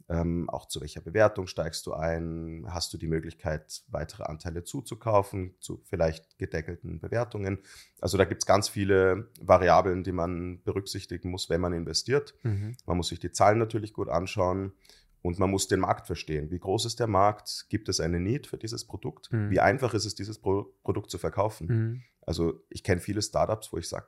Ähm, 0.09 0.49
auch 0.49 0.65
zu 0.65 0.81
welcher 0.81 0.99
Bewertung 0.99 1.47
steigst 1.47 1.85
du 1.85 1.93
ein? 1.93 2.65
Hast 2.67 2.91
du 2.91 2.97
die 2.97 3.07
Möglichkeit, 3.07 3.83
weitere 3.87 4.23
Anteile 4.23 4.65
zuzukaufen, 4.65 5.55
zu 5.61 5.81
vielleicht 5.85 6.37
gedeckelten 6.37 6.99
Bewertungen? 6.99 7.59
Also 8.01 8.17
da 8.17 8.25
gibt 8.25 8.41
es 8.41 8.45
ganz 8.45 8.67
viele 8.67 9.29
Variablen, 9.39 10.03
die 10.03 10.11
man 10.11 10.61
berücksichtigen 10.63 11.29
muss, 11.31 11.49
wenn 11.49 11.61
man 11.61 11.71
investiert. 11.71 12.33
Mhm. 12.43 12.75
Man 12.85 12.97
muss 12.97 13.07
sich 13.07 13.19
die 13.19 13.31
Zahlen 13.31 13.57
natürlich 13.57 13.93
gut 13.93 14.09
anschauen 14.09 14.73
Und 15.21 15.37
man 15.37 15.49
muss 15.49 15.67
den 15.67 15.81
Markt 15.81 16.07
verstehen. 16.07 16.49
Wie 16.49 16.59
groß 16.59 16.85
ist 16.85 16.99
der 16.99 17.07
Markt? 17.07 17.65
Gibt 17.69 17.89
es 17.89 17.99
eine 17.99 18.19
Need 18.19 18.47
für 18.47 18.57
dieses 18.57 18.85
Produkt? 18.85 19.31
Mhm. 19.31 19.49
Wie 19.49 19.59
einfach 19.59 19.93
ist 19.93 20.05
es, 20.05 20.15
dieses 20.15 20.39
Pro 20.39 20.73
Produkt 20.83 21.11
zu 21.11 21.17
verkaufen? 21.17 21.67
Mhm. 21.67 22.03
Also 22.21 22.61
ich 22.69 22.83
kenne 22.83 23.01
viele 23.01 23.21
Startups, 23.21 23.73
wo 23.73 23.77
ich 23.77 23.89
sage, 23.89 24.07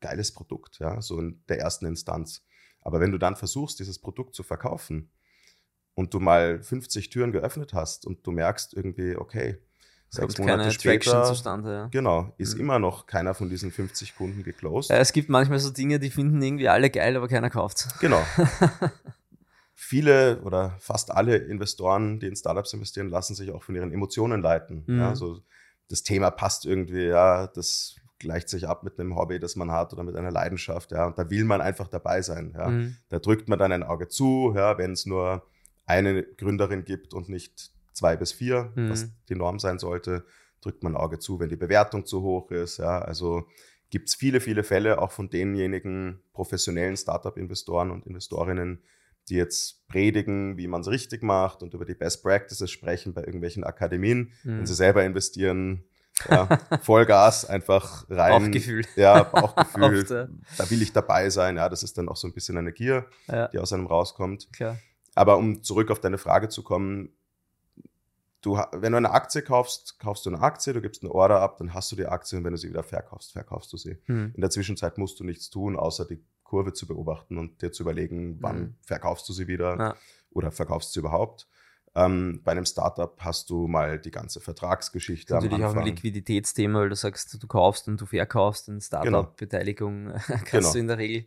geiles 0.00 0.32
Produkt, 0.32 0.78
ja, 0.78 1.00
so 1.00 1.18
in 1.18 1.42
der 1.48 1.58
ersten 1.58 1.86
Instanz. 1.86 2.44
Aber 2.82 3.00
wenn 3.00 3.10
du 3.10 3.18
dann 3.18 3.36
versuchst, 3.36 3.80
dieses 3.80 3.98
Produkt 3.98 4.34
zu 4.34 4.42
verkaufen 4.42 5.10
und 5.94 6.14
du 6.14 6.20
mal 6.20 6.62
50 6.62 7.10
Türen 7.10 7.32
geöffnet 7.32 7.74
hast 7.74 8.06
und 8.06 8.24
du 8.26 8.30
merkst 8.30 8.74
irgendwie, 8.74 9.16
okay, 9.16 9.58
sechs 10.08 10.38
Monate 10.38 10.58
keine 10.58 10.72
später, 10.72 11.24
zustande, 11.24 11.72
ja. 11.72 11.86
genau, 11.88 12.32
ist 12.38 12.54
mhm. 12.54 12.60
immer 12.60 12.78
noch 12.78 13.06
keiner 13.06 13.34
von 13.34 13.50
diesen 13.50 13.70
50 13.72 14.16
Kunden 14.16 14.42
geclosed. 14.42 14.90
Ja, 14.90 14.98
es 14.98 15.12
gibt 15.12 15.28
manchmal 15.28 15.58
so 15.58 15.70
Dinge, 15.70 15.98
die 15.98 16.10
finden 16.10 16.40
irgendwie 16.40 16.68
alle 16.68 16.90
geil, 16.90 17.16
aber 17.16 17.28
keiner 17.28 17.50
kauft. 17.50 17.88
Genau. 18.00 18.22
Viele 19.80 20.40
oder 20.42 20.74
fast 20.80 21.12
alle 21.12 21.36
Investoren, 21.36 22.18
die 22.18 22.26
in 22.26 22.34
Startups 22.34 22.72
investieren, 22.72 23.10
lassen 23.10 23.36
sich 23.36 23.52
auch 23.52 23.62
von 23.62 23.76
ihren 23.76 23.92
Emotionen 23.92 24.42
leiten. 24.42 24.82
Mhm. 24.88 24.98
Ja, 24.98 25.10
also 25.10 25.40
das 25.88 26.02
Thema 26.02 26.32
passt 26.32 26.66
irgendwie, 26.66 27.04
ja, 27.06 27.46
das 27.46 27.94
gleicht 28.18 28.48
sich 28.48 28.66
ab 28.66 28.82
mit 28.82 28.98
einem 28.98 29.14
Hobby, 29.14 29.38
das 29.38 29.54
man 29.54 29.70
hat 29.70 29.92
oder 29.92 30.02
mit 30.02 30.16
einer 30.16 30.32
Leidenschaft, 30.32 30.90
ja, 30.90 31.06
und 31.06 31.16
da 31.16 31.30
will 31.30 31.44
man 31.44 31.60
einfach 31.60 31.86
dabei 31.86 32.22
sein, 32.22 32.54
ja. 32.58 32.68
Mhm. 32.70 32.96
Da 33.08 33.20
drückt 33.20 33.48
man 33.48 33.56
dann 33.60 33.70
ein 33.70 33.84
Auge 33.84 34.08
zu, 34.08 34.52
ja, 34.56 34.78
wenn 34.78 34.90
es 34.90 35.06
nur 35.06 35.46
eine 35.86 36.24
Gründerin 36.24 36.84
gibt 36.84 37.14
und 37.14 37.28
nicht 37.28 37.70
zwei 37.92 38.16
bis 38.16 38.32
vier, 38.32 38.72
mhm. 38.74 38.90
was 38.90 39.08
die 39.28 39.36
Norm 39.36 39.60
sein 39.60 39.78
sollte, 39.78 40.24
drückt 40.60 40.82
man 40.82 40.94
ein 40.94 41.00
Auge 41.00 41.20
zu, 41.20 41.38
wenn 41.38 41.50
die 41.50 41.56
Bewertung 41.56 42.04
zu 42.04 42.22
hoch 42.22 42.50
ist. 42.50 42.78
Ja, 42.78 42.98
also 42.98 43.46
gibt 43.90 44.08
es 44.08 44.16
viele, 44.16 44.40
viele 44.40 44.64
Fälle 44.64 45.00
auch 45.00 45.12
von 45.12 45.30
denjenigen 45.30 46.20
professionellen 46.32 46.96
Startup-Investoren 46.96 47.92
und 47.92 48.06
Investorinnen, 48.06 48.82
die 49.30 49.34
jetzt 49.34 49.86
predigen, 49.88 50.56
wie 50.56 50.66
man 50.66 50.80
es 50.80 50.88
richtig 50.88 51.22
macht 51.22 51.62
und 51.62 51.74
über 51.74 51.84
die 51.84 51.94
Best 51.94 52.22
Practices 52.22 52.70
sprechen 52.70 53.14
bei 53.14 53.22
irgendwelchen 53.22 53.64
Akademien. 53.64 54.32
Mhm. 54.42 54.58
Wenn 54.58 54.66
sie 54.66 54.74
selber 54.74 55.04
investieren, 55.04 55.84
ja, 56.28 56.48
Vollgas 56.82 57.44
einfach 57.44 58.08
rein. 58.10 58.44
Bauchgefühl. 58.44 58.84
Ja, 58.96 59.22
Bauchgefühl. 59.22 60.30
Da 60.58 60.70
will 60.70 60.82
ich 60.82 60.92
dabei 60.92 61.30
sein. 61.30 61.56
Ja, 61.56 61.68
das 61.68 61.82
ist 61.82 61.96
dann 61.98 62.08
auch 62.08 62.16
so 62.16 62.26
ein 62.26 62.32
bisschen 62.32 62.56
eine 62.56 62.72
Gier, 62.72 63.06
ja. 63.28 63.48
die 63.48 63.58
aus 63.58 63.72
einem 63.72 63.86
rauskommt. 63.86 64.52
Klar. 64.52 64.78
Aber 65.14 65.36
um 65.36 65.62
zurück 65.62 65.90
auf 65.90 66.00
deine 66.00 66.18
Frage 66.18 66.48
zu 66.48 66.62
kommen, 66.62 67.10
du, 68.40 68.58
wenn 68.72 68.92
du 68.92 68.98
eine 68.98 69.10
Aktie 69.10 69.42
kaufst, 69.42 69.98
kaufst 69.98 70.26
du 70.26 70.30
eine 70.30 70.40
Aktie, 70.40 70.72
du 70.72 70.80
gibst 70.80 71.02
eine 71.02 71.12
Order 71.12 71.40
ab, 71.40 71.58
dann 71.58 71.74
hast 71.74 71.90
du 71.92 71.96
die 71.96 72.06
Aktie 72.06 72.38
und 72.38 72.44
wenn 72.44 72.52
du 72.52 72.58
sie 72.58 72.68
wieder 72.68 72.82
verkaufst, 72.82 73.32
verkaufst 73.32 73.72
du 73.72 73.76
sie. 73.76 73.98
Hm. 74.06 74.32
In 74.34 74.40
der 74.40 74.50
Zwischenzeit 74.50 74.98
musst 74.98 75.18
du 75.20 75.24
nichts 75.24 75.50
tun, 75.50 75.76
außer 75.76 76.04
die 76.04 76.22
Kurve 76.48 76.72
zu 76.72 76.86
beobachten 76.86 77.36
und 77.36 77.60
dir 77.60 77.72
zu 77.72 77.82
überlegen, 77.82 78.38
wann 78.40 78.56
hm. 78.56 78.74
verkaufst 78.80 79.28
du 79.28 79.32
sie 79.34 79.46
wieder 79.46 79.78
ja. 79.78 79.96
oder 80.30 80.50
verkaufst 80.50 80.88
du 80.88 80.92
sie 80.94 81.00
überhaupt. 81.00 81.46
Ähm, 81.94 82.40
bei 82.42 82.52
einem 82.52 82.64
Startup 82.64 83.14
hast 83.20 83.50
du 83.50 83.66
mal 83.66 83.98
die 83.98 84.10
ganze 84.10 84.40
Vertragsgeschichte. 84.40 85.34
Das 85.34 85.44
ist 85.44 85.50
natürlich 85.50 85.66
auch 85.66 85.76
ein 85.76 85.84
Liquiditätsthema, 85.84 86.80
weil 86.80 86.88
du 86.88 86.96
sagst, 86.96 87.42
du 87.42 87.46
kaufst 87.46 87.86
und 87.88 88.00
du 88.00 88.06
verkaufst 88.06 88.68
eine 88.68 88.78
genau. 88.78 88.86
Startup-Beteiligung, 88.86 90.04
genau. 90.06 90.18
kannst 90.26 90.50
genau. 90.50 90.72
du 90.72 90.78
in 90.78 90.86
der 90.88 90.98
Regel 90.98 91.26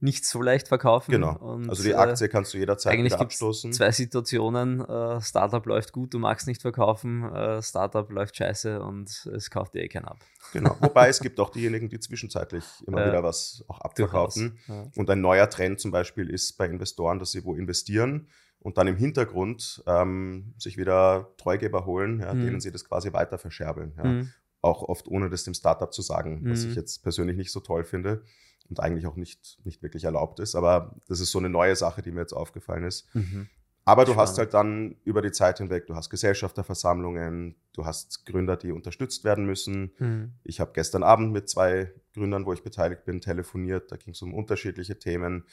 nicht 0.00 0.24
so 0.24 0.40
leicht 0.42 0.68
verkaufen. 0.68 1.10
Genau. 1.10 1.36
Und, 1.36 1.68
also 1.68 1.82
die 1.82 1.94
Aktie 1.94 2.26
äh, 2.26 2.28
kannst 2.28 2.54
du 2.54 2.58
jederzeit 2.58 2.92
eigentlich 2.92 3.12
wieder 3.12 3.22
abstoßen. 3.22 3.72
Zwei 3.72 3.90
Situationen. 3.90 4.80
Äh, 4.80 5.20
Startup 5.20 5.64
läuft 5.66 5.92
gut, 5.92 6.14
du 6.14 6.18
magst 6.18 6.46
nicht 6.46 6.62
verkaufen. 6.62 7.24
Äh, 7.24 7.62
Startup 7.62 8.08
läuft 8.10 8.36
scheiße 8.36 8.80
und 8.80 9.08
es 9.34 9.50
kauft 9.50 9.74
dir 9.74 9.82
eh 9.82 9.88
keiner 9.88 10.12
ab. 10.12 10.18
Genau. 10.52 10.76
Wobei 10.80 11.08
es 11.08 11.20
gibt 11.20 11.40
auch 11.40 11.50
diejenigen, 11.50 11.88
die 11.88 11.98
zwischenzeitlich 11.98 12.64
immer 12.86 13.06
wieder 13.06 13.22
was 13.22 13.64
auch 13.68 13.80
abverkaufen. 13.80 14.58
Ja. 14.68 14.86
Und 14.94 15.10
ein 15.10 15.20
neuer 15.20 15.50
Trend 15.50 15.80
zum 15.80 15.90
Beispiel 15.90 16.30
ist 16.30 16.56
bei 16.56 16.66
Investoren, 16.66 17.18
dass 17.18 17.32
sie 17.32 17.44
wo 17.44 17.54
investieren 17.54 18.28
und 18.60 18.78
dann 18.78 18.86
im 18.86 18.96
Hintergrund 18.96 19.82
ähm, 19.86 20.54
sich 20.58 20.76
wieder 20.76 21.28
Treugeber 21.36 21.86
holen, 21.86 22.20
ja, 22.20 22.34
mhm. 22.34 22.44
denen 22.44 22.60
sie 22.60 22.72
das 22.72 22.84
quasi 22.84 23.12
weiter 23.12 23.38
verscherbeln. 23.38 23.92
Ja. 23.96 24.04
Mhm. 24.04 24.32
Auch 24.60 24.82
oft 24.82 25.08
ohne 25.08 25.30
das 25.30 25.44
dem 25.44 25.54
Startup 25.54 25.92
zu 25.92 26.02
sagen, 26.02 26.40
was 26.44 26.64
mhm. 26.64 26.70
ich 26.70 26.76
jetzt 26.76 27.02
persönlich 27.02 27.36
nicht 27.36 27.52
so 27.52 27.60
toll 27.60 27.84
finde 27.84 28.22
und 28.68 28.80
eigentlich 28.80 29.06
auch 29.06 29.16
nicht, 29.16 29.58
nicht 29.64 29.82
wirklich 29.82 30.04
erlaubt 30.04 30.40
ist. 30.40 30.54
Aber 30.54 30.96
das 31.08 31.20
ist 31.20 31.30
so 31.30 31.38
eine 31.38 31.48
neue 31.48 31.76
Sache, 31.76 32.02
die 32.02 32.10
mir 32.10 32.20
jetzt 32.20 32.32
aufgefallen 32.32 32.84
ist. 32.84 33.14
Mhm. 33.14 33.48
Aber 33.88 34.04
du 34.04 34.12
Spannend. 34.12 34.28
hast 34.28 34.38
halt 34.38 34.52
dann 34.52 34.96
über 35.04 35.22
die 35.22 35.32
Zeit 35.32 35.58
hinweg, 35.58 35.86
du 35.86 35.94
hast 35.94 36.10
Gesellschafterversammlungen, 36.10 37.54
du 37.72 37.86
hast 37.86 38.26
Gründer, 38.26 38.58
die 38.58 38.70
unterstützt 38.70 39.24
werden 39.24 39.46
müssen. 39.46 39.92
Mhm. 39.98 40.32
Ich 40.44 40.60
habe 40.60 40.72
gestern 40.74 41.02
Abend 41.02 41.32
mit 41.32 41.48
zwei 41.48 41.90
Gründern, 42.12 42.44
wo 42.44 42.52
ich 42.52 42.62
beteiligt 42.62 43.06
bin, 43.06 43.22
telefoniert. 43.22 43.90
Da 43.90 43.96
ging 43.96 44.12
es 44.12 44.20
um 44.20 44.34
unterschiedliche 44.34 44.98
Themen. 44.98 45.44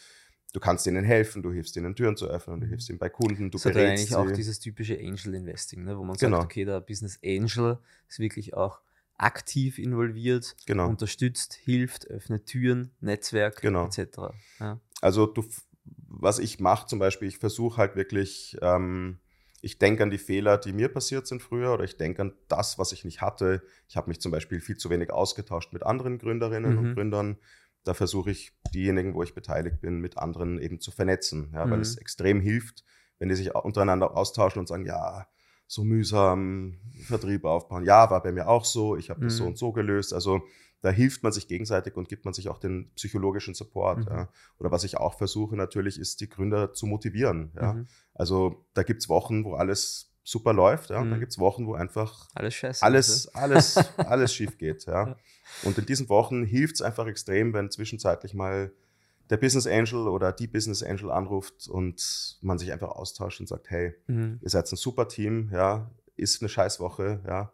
Du 0.52 0.60
kannst 0.60 0.86
ihnen 0.86 1.06
helfen, 1.06 1.44
du 1.44 1.54
hilfst 1.54 1.78
ihnen 1.78 1.96
Türen 1.96 2.18
zu 2.18 2.28
öffnen, 2.28 2.60
du 2.60 2.66
mhm. 2.66 2.72
hilfst 2.72 2.90
ihnen 2.90 3.00
bei 3.00 3.08
Kunden, 3.08 3.52
du 3.52 3.58
das 3.58 3.64
berätst 3.64 3.80
eigentlich 3.80 4.10
sie. 4.10 4.16
auch 4.16 4.32
dieses 4.32 4.60
typische 4.60 4.98
Angel 4.98 5.34
Investing, 5.34 5.86
ne, 5.86 5.98
wo 5.98 6.04
man 6.04 6.18
genau. 6.18 6.40
sagt, 6.40 6.52
okay, 6.52 6.66
der 6.66 6.82
Business 6.82 7.18
Angel 7.24 7.78
ist 8.10 8.20
wirklich 8.20 8.54
auch 8.54 8.82
aktiv 9.18 9.80
involviert, 9.80 10.56
genau. 10.66 10.90
unterstützt, 10.90 11.54
hilft, 11.54 12.08
öffnet 12.08 12.46
Türen, 12.46 12.92
Netzwerk 13.00 13.62
genau. 13.62 13.88
etc. 13.88 14.18
Ja. 14.60 14.80
Also 15.02 15.26
du, 15.26 15.46
was 16.08 16.40
ich 16.40 16.60
mache 16.60 16.88
zum 16.88 17.00
Beispiel, 17.00 17.28
ich 17.28 17.38
versuche 17.38 17.78
halt 17.78 17.96
wirklich, 17.96 18.58
ähm, 18.62 19.20
ich 19.62 19.80
denke 19.80 20.04
an 20.04 20.10
die 20.10 20.18
Fehler, 20.18 20.58
die 20.58 20.74
mir 20.74 20.90
passiert 20.90 21.28
sind 21.28 21.42
früher 21.42 21.74
oder 21.74 21.84
ich 21.84 21.98
denke 21.98 22.22
an 22.22 22.34
das, 22.48 22.78
was 22.78 22.92
ich 22.92 23.06
nicht 23.06 23.22
hatte. 23.22 23.64
Ich 23.88 23.98
habe 23.98 24.10
mich 24.10 24.20
zum 24.20 24.32
Beispiel 24.32 24.60
viel 24.60 24.78
zu 24.78 24.90
wenig 24.90 25.12
ausgetauscht 25.12 25.74
mit 25.74 25.84
anderen 25.84 26.18
Gründerinnen 26.20 26.74
mhm. 26.74 26.78
und 26.78 26.94
Gründern. 26.96 27.38
Da 27.84 27.94
versuche 27.94 28.32
ich 28.32 28.52
diejenigen, 28.74 29.14
wo 29.14 29.24
ich 29.24 29.34
beteiligt 29.34 29.80
bin, 29.82 30.00
mit 30.00 30.18
anderen 30.18 30.60
eben 30.60 30.80
zu 30.80 30.92
vernetzen, 30.92 31.52
ja, 31.54 31.66
mhm. 31.66 31.72
weil 31.72 31.82
es 31.82 31.98
extrem 31.98 32.42
hilft, 32.42 32.84
wenn 33.20 33.30
die 33.30 33.36
sich 33.36 33.56
untereinander 33.56 34.16
austauschen 34.16 34.60
und 34.60 34.68
sagen, 34.68 34.86
ja, 34.86 35.28
so 35.68 35.84
mühsam 35.84 36.80
Vertrieb 37.06 37.46
aufbauen. 37.46 37.86
Ja, 37.86 38.10
war 38.10 38.22
bei 38.22 38.32
mir 38.32 38.48
auch 38.48 38.66
so. 38.66 38.96
Ich 38.96 39.10
habe 39.10 39.22
das 39.22 39.34
mhm. 39.34 39.38
so 39.38 39.46
und 39.46 39.58
so 39.58 39.72
gelöst. 39.72 40.14
Also 40.14 40.42
da 40.82 40.92
hilft 40.92 41.24
man 41.24 41.32
sich 41.32 41.48
gegenseitig 41.48 41.96
und 41.96 42.10
gibt 42.10 42.26
man 42.26 42.34
sich 42.34 42.48
auch 42.48 42.60
den 42.60 42.92
psychologischen 42.96 43.56
Support. 43.56 44.00
Mhm. 44.00 44.08
Ja. 44.08 44.30
Oder 44.60 44.72
was 44.72 44.84
ich 44.84 44.98
auch 44.98 45.18
versuche 45.18 45.56
natürlich, 45.56 46.00
ist 46.00 46.22
die 46.22 46.30
Gründer 46.30 46.74
zu 46.74 46.86
motivieren. 46.86 47.52
Ja. 47.56 47.74
Mhm. 47.74 47.88
Also 48.14 48.66
da 48.74 48.84
gibt 48.84 49.02
es 49.02 49.10
Wochen, 49.10 49.44
wo 49.46 49.56
alles 49.56 50.12
super 50.24 50.54
läuft. 50.54 50.92
Ja. 50.92 51.00
Und 51.00 51.10
dann 51.10 51.18
mhm. 51.18 51.22
gibt 51.22 51.32
es 51.32 51.40
Wochen, 51.40 51.66
wo 51.66 51.74
einfach 51.74 52.28
alles, 52.36 52.54
scheiße 52.54 52.84
alles, 52.84 53.28
alles, 53.34 53.78
alles 53.98 54.34
schief 54.34 54.58
geht. 54.58 54.86
Ja. 54.86 55.08
ja. 55.08 55.18
Und 55.64 55.78
in 55.78 55.86
diesen 55.86 56.10
Wochen 56.10 56.44
hilft 56.44 56.76
es 56.76 56.82
einfach 56.82 57.08
extrem, 57.08 57.54
wenn 57.54 57.72
zwischenzeitlich 57.72 58.34
mal 58.34 58.72
der 59.29 59.38
Business 59.38 59.67
Angel 59.67 60.08
oder 60.08 60.32
die 60.32 60.48
Business 60.48 60.84
Angel 60.84 61.12
anruft 61.12 61.67
und 61.67 62.38
man 62.41 62.58
sich 62.58 62.72
einfach 62.72 62.89
austauscht 62.89 63.39
und 63.39 63.48
sagt, 63.48 63.70
hey, 63.70 63.94
mhm. 64.08 64.39
ihr 64.41 64.50
seid 64.50 64.72
ein 64.72 64.75
super 64.75 65.08
Team, 65.08 65.50
ja, 65.51 65.91
ist 66.15 66.41
eine 66.41 66.50
Scheißwoche, 66.50 67.22
ja. 67.27 67.51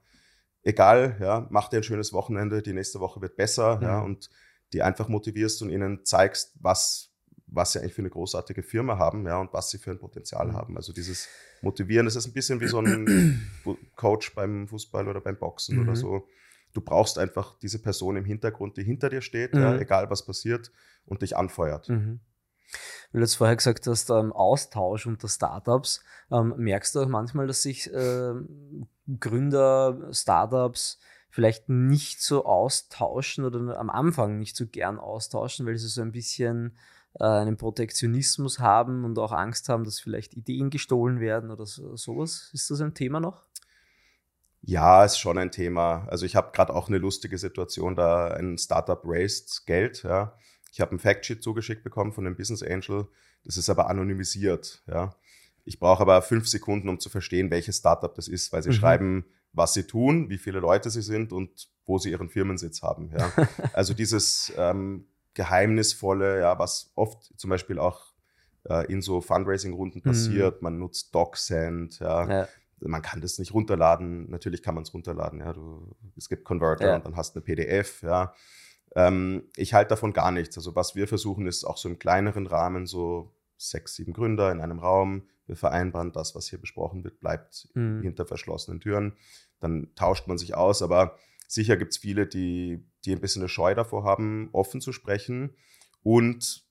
Egal, 0.63 1.17
ja, 1.19 1.47
mach 1.49 1.69
dir 1.69 1.77
ein 1.77 1.83
schönes 1.83 2.13
Wochenende, 2.13 2.61
die 2.61 2.73
nächste 2.73 2.99
Woche 2.99 3.19
wird 3.21 3.35
besser, 3.35 3.77
mhm. 3.77 3.83
ja, 3.83 3.99
und 4.01 4.29
die 4.73 4.83
einfach 4.83 5.07
motivierst 5.07 5.61
und 5.63 5.69
ihnen 5.69 6.05
zeigst, 6.05 6.53
was, 6.59 7.09
was 7.47 7.71
sie 7.71 7.79
eigentlich 7.79 7.93
für 7.93 8.01
eine 8.01 8.09
großartige 8.09 8.61
Firma 8.61 8.97
haben, 8.97 9.25
ja, 9.25 9.37
und 9.39 9.53
was 9.53 9.71
sie 9.71 9.79
für 9.79 9.91
ein 9.91 9.99
Potenzial 9.99 10.47
mhm. 10.47 10.53
haben. 10.53 10.77
Also 10.77 10.93
dieses 10.93 11.27
Motivieren, 11.61 12.05
das 12.05 12.15
ist 12.15 12.27
ein 12.27 12.33
bisschen 12.33 12.59
wie 12.59 12.67
so 12.67 12.79
ein 12.79 13.41
Coach 13.95 14.35
beim 14.35 14.67
Fußball 14.67 15.07
oder 15.07 15.21
beim 15.21 15.37
Boxen 15.37 15.79
oder 15.79 15.91
mhm. 15.91 15.95
so 15.95 16.27
du 16.73 16.81
brauchst 16.81 17.17
einfach 17.17 17.57
diese 17.59 17.79
Person 17.79 18.17
im 18.17 18.25
Hintergrund, 18.25 18.77
die 18.77 18.83
hinter 18.83 19.09
dir 19.09 19.21
steht, 19.21 19.53
mhm. 19.53 19.61
ja, 19.61 19.77
egal 19.77 20.09
was 20.09 20.25
passiert 20.25 20.71
und 21.05 21.21
dich 21.21 21.37
anfeuert. 21.37 21.89
Mhm. 21.89 22.19
Weil 23.11 23.19
du 23.19 23.25
jetzt 23.25 23.35
vorher 23.35 23.55
gesagt 23.55 23.85
hast, 23.87 24.09
ähm, 24.09 24.31
Austausch 24.31 25.05
unter 25.05 25.27
Startups, 25.27 26.03
ähm, 26.31 26.53
merkst 26.57 26.95
du 26.95 27.01
auch 27.01 27.07
manchmal, 27.07 27.47
dass 27.47 27.61
sich 27.63 27.91
äh, 27.93 28.33
Gründer, 29.19 30.09
Startups 30.11 30.99
vielleicht 31.29 31.69
nicht 31.69 32.21
so 32.21 32.45
austauschen 32.45 33.45
oder 33.45 33.79
am 33.79 33.89
Anfang 33.89 34.37
nicht 34.37 34.55
so 34.55 34.67
gern 34.67 34.99
austauschen, 34.99 35.65
weil 35.65 35.77
sie 35.77 35.87
so 35.87 36.01
ein 36.01 36.11
bisschen 36.11 36.77
äh, 37.19 37.25
einen 37.25 37.57
Protektionismus 37.57 38.59
haben 38.59 39.05
und 39.05 39.17
auch 39.17 39.31
Angst 39.31 39.69
haben, 39.69 39.83
dass 39.83 39.99
vielleicht 39.99 40.33
Ideen 40.33 40.69
gestohlen 40.69 41.19
werden 41.19 41.51
oder 41.51 41.65
so, 41.65 41.95
sowas. 41.95 42.49
Ist 42.53 42.69
das 42.69 42.81
ein 42.81 42.93
Thema 42.93 43.19
noch? 43.19 43.45
Ja, 44.63 45.03
ist 45.03 45.18
schon 45.18 45.38
ein 45.38 45.51
Thema. 45.51 46.06
Also 46.10 46.25
ich 46.25 46.36
habe 46.36 46.51
gerade 46.53 46.74
auch 46.74 46.88
eine 46.88 47.00
lustige 47.00 47.38
Situation, 47.38 47.96
da 47.96 48.27
ein 48.27 48.58
Startup 48.58 49.01
raised 49.03 49.65
Geld. 49.65 50.03
Ja. 50.03 50.38
Ich 50.72 50.80
habe 50.82 50.96
ein 50.96 51.00
Factsheet 51.00 51.44
zugeschickt 51.44 51.84
bekommen 51.84 52.13
von 52.13 52.25
einem 52.25 52.36
Business 52.36 52.62
Angel. 52.62 53.08
Das 53.44 53.58
ist 53.58 53.70
aber 53.70 53.89
anonymisiert. 53.89 54.84
Ja. 54.88 55.15
Ich 55.65 55.80
brauche 55.80 56.01
aber 56.01 56.22
fünf 56.22 56.48
Sekunden, 56.48 56.89
um 56.89 57.00
zu 57.00 57.10
verstehen, 57.10 57.50
welches 57.50 57.77
Startup 57.77 58.13
das 58.13 58.27
ist, 58.27 58.51
weil 58.53 58.62
sie 58.62 58.70
mhm. 58.70 58.74
schreiben, 58.74 59.25
was 59.51 59.74
sie 59.74 59.84
tun, 59.84 60.30
wie 60.30 60.38
viele 60.38 60.60
Leute 60.60 60.89
sie 60.89 61.01
sind 61.01 61.34
und 61.34 61.70
wo 61.86 61.98
sie 61.98 62.12
ihren 62.12 62.30
Firmensitz 62.30 62.84
haben. 62.84 63.12
Ja. 63.18 63.32
also 63.74 63.94
dieses 63.96 64.53
ähm, 64.58 65.08
geheimnisvolle, 65.34 66.39
ja, 66.39 66.60
was 66.60 66.91
oft 66.96 67.34
zum 67.36 67.50
Beispiel 67.50 67.80
auch 67.80 68.13
äh, 68.70 68.91
in 68.91 69.01
so 69.01 69.22
Fundraising-Runden 69.22 70.00
mhm. 70.00 70.03
passiert. 70.03 70.62
Mhm. 70.62 70.63
Man 70.63 70.80
nutzt 70.80 71.15
DocSend, 71.15 72.00
ja. 72.00 72.30
ja 72.30 72.48
man 72.81 73.01
kann 73.01 73.21
das 73.21 73.39
nicht 73.39 73.53
runterladen. 73.53 74.29
Natürlich 74.29 74.63
kann 74.63 74.75
man 74.75 74.83
es 74.83 74.93
runterladen. 74.93 75.39
Ja, 75.39 75.53
du, 75.53 75.95
es 76.17 76.29
gibt 76.29 76.43
Converter 76.43 76.88
ja. 76.88 76.95
und 76.95 77.05
dann 77.05 77.15
hast 77.15 77.35
du 77.35 77.39
eine 77.39 77.45
PDF. 77.45 78.01
Ja, 78.01 78.33
ähm, 78.95 79.43
ich 79.55 79.73
halte 79.73 79.89
davon 79.89 80.13
gar 80.13 80.31
nichts. 80.31 80.57
Also 80.57 80.75
was 80.75 80.95
wir 80.95 81.07
versuchen 81.07 81.47
ist 81.47 81.63
auch 81.63 81.77
so 81.77 81.89
im 81.89 82.00
kleineren 82.00 82.47
Rahmen 82.47 82.85
so 82.85 83.33
sechs, 83.57 83.95
sieben 83.95 84.13
Gründer 84.13 84.51
in 84.51 84.59
einem 84.59 84.79
Raum. 84.79 85.27
wir 85.45 85.55
vereinbaren, 85.55 86.11
das, 86.11 86.35
was 86.35 86.47
hier 86.47 86.59
besprochen 86.59 87.03
wird, 87.03 87.19
bleibt 87.19 87.69
mhm. 87.73 88.01
hinter 88.01 88.25
verschlossenen 88.25 88.79
Türen. 88.79 89.13
Dann 89.59 89.93
tauscht 89.95 90.27
man 90.27 90.38
sich 90.38 90.55
aus, 90.55 90.81
aber 90.81 91.17
sicher 91.47 91.77
gibt 91.77 91.91
es 91.91 91.97
viele, 92.00 92.25
die, 92.25 92.85
die 93.05 93.11
ein 93.11 93.21
bisschen 93.21 93.41
eine 93.41 93.50
Scheu 93.50 93.75
davor 93.75 94.03
haben, 94.03 94.50
offen 94.53 94.81
zu 94.81 94.91
sprechen. 94.91 95.55
Und 96.01 96.65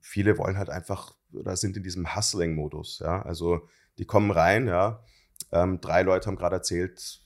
viele 0.00 0.38
wollen 0.38 0.56
halt 0.56 0.70
einfach 0.70 1.14
oder 1.32 1.56
sind 1.56 1.76
in 1.76 1.82
diesem 1.82 2.16
Hustling-Modus. 2.16 3.00
Ja? 3.00 3.22
Also 3.22 3.68
die 3.98 4.06
kommen 4.06 4.30
rein, 4.30 4.66
ja. 4.66 5.04
Ähm, 5.52 5.80
drei 5.80 6.02
Leute 6.02 6.26
haben 6.26 6.36
gerade 6.36 6.56
erzählt, 6.56 7.20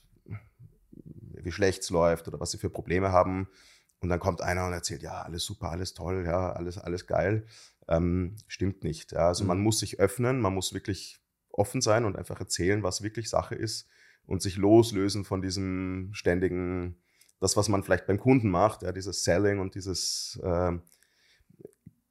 wie 1.45 1.51
schlecht 1.51 1.83
es 1.83 1.89
läuft 1.89 2.27
oder 2.27 2.39
was 2.39 2.51
sie 2.51 2.57
für 2.57 2.69
Probleme 2.69 3.11
haben. 3.11 3.47
Und 3.99 4.09
dann 4.09 4.19
kommt 4.19 4.41
einer 4.41 4.65
und 4.65 4.73
erzählt, 4.73 5.03
ja, 5.03 5.21
alles 5.21 5.45
super, 5.45 5.71
alles 5.71 5.93
toll, 5.93 6.25
ja, 6.25 6.51
alles, 6.51 6.77
alles 6.77 7.07
geil. 7.07 7.45
Ähm, 7.87 8.35
stimmt 8.47 8.83
nicht. 8.83 9.13
Ja. 9.13 9.27
Also 9.27 9.43
mhm. 9.43 9.49
man 9.49 9.59
muss 9.61 9.79
sich 9.79 9.99
öffnen, 9.99 10.41
man 10.41 10.53
muss 10.53 10.73
wirklich 10.73 11.21
offen 11.49 11.81
sein 11.81 12.05
und 12.05 12.17
einfach 12.17 12.39
erzählen, 12.39 12.83
was 12.83 13.01
wirklich 13.01 13.29
Sache 13.29 13.55
ist 13.55 13.87
und 14.25 14.41
sich 14.41 14.57
loslösen 14.57 15.23
von 15.23 15.41
diesem 15.41 16.09
ständigen, 16.13 16.97
das, 17.39 17.55
was 17.55 17.69
man 17.69 17.83
vielleicht 17.83 18.07
beim 18.07 18.19
Kunden 18.19 18.49
macht, 18.49 18.81
ja, 18.81 18.91
dieses 18.91 19.23
Selling 19.23 19.59
und 19.59 19.75
dieses 19.75 20.39
äh, 20.43 20.73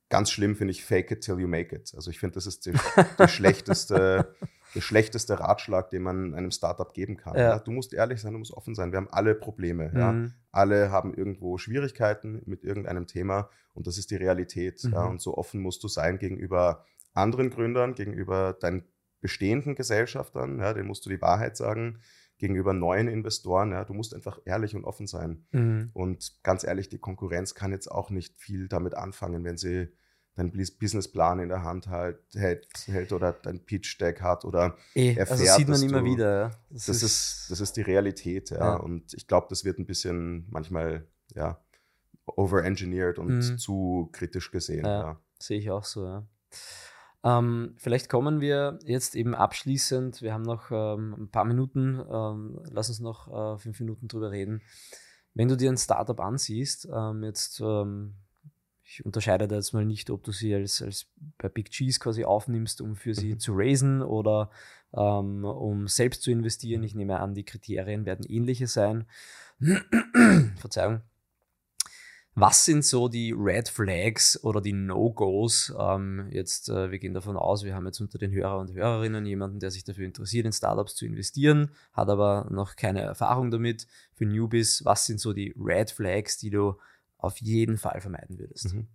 ganz 0.08 0.30
schlimm 0.30 0.56
finde 0.56 0.70
ich 0.70 0.84
Fake 0.84 1.10
it 1.10 1.22
till 1.22 1.38
you 1.38 1.48
make 1.48 1.74
it. 1.74 1.92
Also 1.94 2.10
ich 2.10 2.18
finde, 2.18 2.34
das 2.34 2.46
ist 2.46 2.66
die, 2.66 2.72
die 2.72 3.28
schlechteste 3.28 4.34
der 4.74 4.80
schlechteste 4.80 5.38
Ratschlag, 5.38 5.90
den 5.90 6.02
man 6.02 6.34
einem 6.34 6.50
Startup 6.50 6.92
geben 6.92 7.16
kann. 7.16 7.36
Ja. 7.36 7.42
Ja, 7.42 7.58
du 7.58 7.70
musst 7.70 7.92
ehrlich 7.92 8.20
sein, 8.20 8.32
du 8.32 8.38
musst 8.38 8.52
offen 8.52 8.74
sein. 8.74 8.92
Wir 8.92 8.96
haben 8.96 9.10
alle 9.10 9.34
Probleme. 9.34 9.90
Mhm. 9.90 9.98
Ja. 9.98 10.30
Alle 10.50 10.90
haben 10.90 11.14
irgendwo 11.14 11.58
Schwierigkeiten 11.58 12.42
mit 12.46 12.64
irgendeinem 12.64 13.06
Thema 13.06 13.50
und 13.72 13.86
das 13.86 13.98
ist 13.98 14.10
die 14.10 14.16
Realität. 14.16 14.82
Mhm. 14.84 14.94
Und 14.94 15.20
so 15.22 15.36
offen 15.36 15.60
musst 15.60 15.82
du 15.84 15.88
sein 15.88 16.18
gegenüber 16.18 16.84
anderen 17.12 17.50
Gründern, 17.50 17.94
gegenüber 17.94 18.52
deinen 18.52 18.84
bestehenden 19.20 19.74
Gesellschaftern. 19.74 20.58
Ja, 20.58 20.74
denen 20.74 20.88
musst 20.88 21.06
du 21.06 21.10
die 21.10 21.22
Wahrheit 21.22 21.56
sagen. 21.56 22.00
Gegenüber 22.36 22.72
neuen 22.72 23.06
Investoren, 23.06 23.70
ja, 23.70 23.84
du 23.84 23.94
musst 23.94 24.12
einfach 24.12 24.40
ehrlich 24.44 24.74
und 24.74 24.84
offen 24.84 25.06
sein. 25.06 25.46
Mhm. 25.52 25.90
Und 25.92 26.42
ganz 26.42 26.64
ehrlich, 26.64 26.88
die 26.88 26.98
Konkurrenz 26.98 27.54
kann 27.54 27.70
jetzt 27.70 27.86
auch 27.86 28.10
nicht 28.10 28.36
viel 28.40 28.66
damit 28.66 28.94
anfangen, 28.94 29.44
wenn 29.44 29.56
sie 29.56 29.88
deinen 30.36 30.50
Businessplan 30.50 31.38
in 31.38 31.48
der 31.48 31.62
Hand 31.62 31.88
halt, 31.88 32.18
hält, 32.34 32.66
hält 32.86 33.12
oder 33.12 33.32
dein 33.32 33.64
Pitch-Deck 33.64 34.20
hat 34.20 34.44
oder 34.44 34.76
e, 34.94 35.10
erfährt. 35.10 35.30
Also 35.30 35.44
sieht 35.56 35.68
man 35.68 35.82
immer 35.82 36.00
du, 36.00 36.06
wieder. 36.06 36.40
Ja. 36.40 36.50
Das, 36.70 36.86
das, 36.86 37.02
ist, 37.02 37.46
das 37.50 37.60
ist 37.60 37.76
die 37.76 37.82
Realität, 37.82 38.50
ja. 38.50 38.58
ja. 38.58 38.76
Und 38.76 39.14
ich 39.14 39.26
glaube, 39.26 39.46
das 39.50 39.64
wird 39.64 39.78
ein 39.78 39.86
bisschen 39.86 40.46
manchmal, 40.50 41.06
ja, 41.34 41.60
overengineered 42.26 43.18
und 43.18 43.36
mhm. 43.36 43.58
zu 43.58 44.08
kritisch 44.12 44.50
gesehen. 44.50 44.84
Ja, 44.84 45.00
ja. 45.00 45.20
Sehe 45.38 45.58
ich 45.58 45.70
auch 45.70 45.84
so, 45.84 46.04
ja. 46.06 46.26
Ähm, 47.22 47.74
vielleicht 47.78 48.10
kommen 48.10 48.40
wir 48.40 48.78
jetzt 48.84 49.14
eben 49.14 49.34
abschließend, 49.34 50.20
wir 50.20 50.34
haben 50.34 50.42
noch 50.42 50.70
ähm, 50.70 51.14
ein 51.18 51.30
paar 51.30 51.44
Minuten, 51.44 52.02
ähm, 52.10 52.60
lass 52.70 52.90
uns 52.90 53.00
noch 53.00 53.28
äh, 53.54 53.58
fünf 53.58 53.80
Minuten 53.80 54.08
drüber 54.08 54.30
reden. 54.30 54.62
Wenn 55.32 55.48
du 55.48 55.56
dir 55.56 55.70
ein 55.70 55.78
Startup 55.78 56.20
ansiehst, 56.20 56.86
ähm, 56.92 57.24
jetzt 57.24 57.60
ähm, 57.60 58.14
ich 58.86 59.04
unterscheide 59.04 59.48
da 59.48 59.56
jetzt 59.56 59.72
mal 59.72 59.84
nicht, 59.84 60.10
ob 60.10 60.22
du 60.24 60.32
sie 60.32 60.54
als, 60.54 60.82
als 60.82 61.06
bei 61.38 61.48
Big 61.48 61.70
Cheese 61.70 61.98
quasi 61.98 62.24
aufnimmst, 62.24 62.80
um 62.80 62.96
für 62.96 63.14
sie 63.14 63.34
mhm. 63.34 63.38
zu 63.38 63.52
raisen 63.54 64.02
oder 64.02 64.50
ähm, 64.92 65.44
um 65.44 65.88
selbst 65.88 66.22
zu 66.22 66.30
investieren. 66.30 66.82
Ich 66.82 66.94
nehme 66.94 67.18
an, 67.18 67.34
die 67.34 67.44
Kriterien 67.44 68.04
werden 68.04 68.26
ähnliche 68.28 68.66
sein. 68.66 69.06
Verzeihung. 70.56 71.00
Was 72.36 72.64
sind 72.64 72.84
so 72.84 73.08
die 73.08 73.32
Red 73.32 73.68
Flags 73.68 74.42
oder 74.42 74.60
die 74.60 74.72
No-Gos? 74.72 75.72
Ähm, 75.78 76.28
jetzt, 76.32 76.68
äh, 76.68 76.90
wir 76.90 76.98
gehen 76.98 77.14
davon 77.14 77.36
aus, 77.36 77.62
wir 77.62 77.76
haben 77.76 77.86
jetzt 77.86 78.00
unter 78.00 78.18
den 78.18 78.32
Hörer 78.32 78.58
und 78.58 78.72
Hörerinnen 78.72 79.24
jemanden, 79.24 79.60
der 79.60 79.70
sich 79.70 79.84
dafür 79.84 80.04
interessiert, 80.04 80.44
in 80.44 80.52
Startups 80.52 80.96
zu 80.96 81.06
investieren, 81.06 81.70
hat 81.92 82.08
aber 82.08 82.48
noch 82.50 82.74
keine 82.74 83.02
Erfahrung 83.02 83.52
damit. 83.52 83.86
Für 84.14 84.26
Newbies, 84.26 84.84
was 84.84 85.06
sind 85.06 85.20
so 85.20 85.32
die 85.32 85.54
Red 85.56 85.92
Flags, 85.92 86.36
die 86.36 86.50
du 86.50 86.76
auf 87.18 87.38
jeden 87.38 87.78
Fall 87.78 88.00
vermeiden 88.00 88.38
würdest? 88.38 88.74
Mhm. 88.74 88.88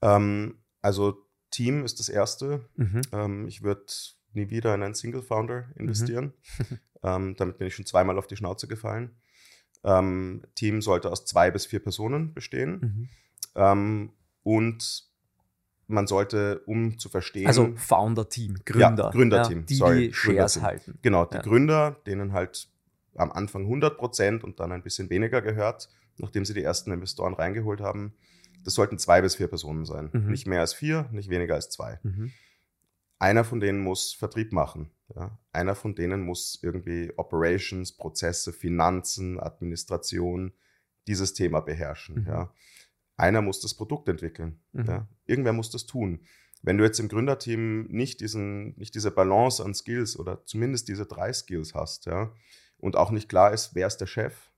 Ähm, 0.00 0.58
also 0.80 1.26
Team 1.50 1.84
ist 1.84 2.00
das 2.00 2.08
Erste. 2.08 2.68
Mhm. 2.76 3.02
Ähm, 3.12 3.48
ich 3.48 3.62
würde 3.62 3.84
nie 4.32 4.50
wieder 4.50 4.74
in 4.74 4.82
einen 4.82 4.94
Single 4.94 5.22
Founder 5.22 5.66
investieren. 5.76 6.32
Mhm. 6.58 6.78
ähm, 7.02 7.36
damit 7.36 7.58
bin 7.58 7.68
ich 7.68 7.74
schon 7.74 7.86
zweimal 7.86 8.18
auf 8.18 8.26
die 8.26 8.36
Schnauze 8.36 8.66
gefallen. 8.66 9.16
Ähm, 9.84 10.42
Team 10.54 10.82
sollte 10.82 11.10
aus 11.10 11.24
zwei 11.24 11.50
bis 11.50 11.66
vier 11.66 11.80
Personen 11.80 12.34
bestehen. 12.34 12.80
Mhm. 12.80 13.08
Ähm, 13.54 14.12
und 14.42 15.04
man 15.86 16.06
sollte, 16.06 16.62
um 16.66 16.98
zu 16.98 17.08
verstehen. 17.08 17.46
Also 17.46 17.72
Founder-Team, 17.76 18.60
Gründer. 18.64 19.04
Ja, 19.04 19.10
Gründerteam. 19.10 19.58
Ja, 19.60 19.64
die, 19.64 19.74
sorry, 19.74 20.08
die 20.08 20.14
Shares 20.14 20.62
halten. 20.62 20.98
Genau, 21.02 21.26
die 21.26 21.36
ja. 21.36 21.42
Gründer, 21.42 21.96
denen 22.06 22.32
halt 22.32 22.68
am 23.14 23.30
Anfang 23.30 23.62
100 23.62 23.98
Prozent 23.98 24.42
und 24.42 24.58
dann 24.58 24.72
ein 24.72 24.82
bisschen 24.82 25.10
weniger 25.10 25.42
gehört 25.42 25.90
nachdem 26.22 26.46
sie 26.46 26.54
die 26.54 26.62
ersten 26.62 26.92
Investoren 26.92 27.34
reingeholt 27.34 27.80
haben. 27.80 28.14
Das 28.64 28.74
sollten 28.74 28.96
zwei 28.96 29.20
bis 29.20 29.34
vier 29.34 29.48
Personen 29.48 29.84
sein. 29.84 30.08
Mhm. 30.12 30.30
Nicht 30.30 30.46
mehr 30.46 30.60
als 30.60 30.72
vier, 30.72 31.08
nicht 31.12 31.28
weniger 31.28 31.56
als 31.56 31.68
zwei. 31.68 31.98
Mhm. 32.02 32.32
Einer 33.18 33.44
von 33.44 33.60
denen 33.60 33.80
muss 33.80 34.14
Vertrieb 34.14 34.52
machen. 34.52 34.90
Ja. 35.14 35.38
Einer 35.52 35.74
von 35.74 35.94
denen 35.94 36.22
muss 36.22 36.58
irgendwie 36.62 37.12
Operations, 37.16 37.92
Prozesse, 37.92 38.52
Finanzen, 38.52 39.38
Administration, 39.38 40.52
dieses 41.06 41.34
Thema 41.34 41.60
beherrschen. 41.60 42.22
Mhm. 42.22 42.26
Ja. 42.26 42.54
Einer 43.16 43.42
muss 43.42 43.60
das 43.60 43.74
Produkt 43.74 44.08
entwickeln. 44.08 44.60
Mhm. 44.72 44.84
Ja. 44.86 45.08
Irgendwer 45.26 45.52
muss 45.52 45.70
das 45.70 45.86
tun. 45.86 46.20
Wenn 46.62 46.78
du 46.78 46.84
jetzt 46.84 47.00
im 47.00 47.08
Gründerteam 47.08 47.86
nicht, 47.88 48.20
diesen, 48.20 48.76
nicht 48.78 48.94
diese 48.94 49.10
Balance 49.10 49.64
an 49.64 49.74
Skills 49.74 50.16
oder 50.16 50.44
zumindest 50.46 50.88
diese 50.88 51.06
drei 51.06 51.32
Skills 51.32 51.74
hast, 51.74 52.06
ja, 52.06 52.32
und 52.78 52.96
auch 52.96 53.10
nicht 53.10 53.28
klar 53.28 53.52
ist, 53.52 53.74
wer 53.74 53.88
ist 53.88 53.98
der 53.98 54.06
Chef, 54.06 54.51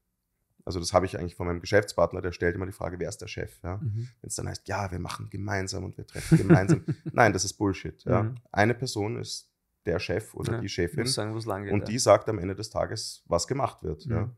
also 0.64 0.80
das 0.80 0.92
habe 0.92 1.06
ich 1.06 1.18
eigentlich 1.18 1.34
von 1.34 1.46
meinem 1.46 1.60
Geschäftspartner, 1.60 2.22
der 2.22 2.32
stellt 2.32 2.54
immer 2.54 2.66
die 2.66 2.72
Frage, 2.72 2.98
wer 2.98 3.08
ist 3.08 3.20
der 3.20 3.26
Chef? 3.26 3.58
Ja? 3.62 3.76
Mhm. 3.76 4.08
Wenn 4.20 4.28
es 4.28 4.34
dann 4.34 4.48
heißt, 4.48 4.66
ja, 4.66 4.90
wir 4.90 4.98
machen 4.98 5.28
gemeinsam 5.28 5.84
und 5.84 5.96
wir 5.98 6.06
treffen 6.06 6.38
gemeinsam. 6.38 6.84
Nein, 7.12 7.32
das 7.32 7.44
ist 7.44 7.54
Bullshit. 7.54 8.02
Ja? 8.04 8.24
Mhm. 8.24 8.36
Eine 8.50 8.74
Person 8.74 9.16
ist 9.20 9.50
der 9.84 9.98
Chef 9.98 10.34
oder 10.34 10.54
ja, 10.54 10.60
die 10.60 10.68
Chefin 10.70 11.06
sagen, 11.06 11.64
geht, 11.64 11.72
und 11.72 11.88
die 11.88 11.98
sagt 11.98 12.28
am 12.30 12.38
Ende 12.38 12.54
des 12.54 12.70
Tages, 12.70 13.22
was 13.26 13.46
gemacht 13.46 13.82
wird. 13.82 14.06
Mhm. 14.06 14.30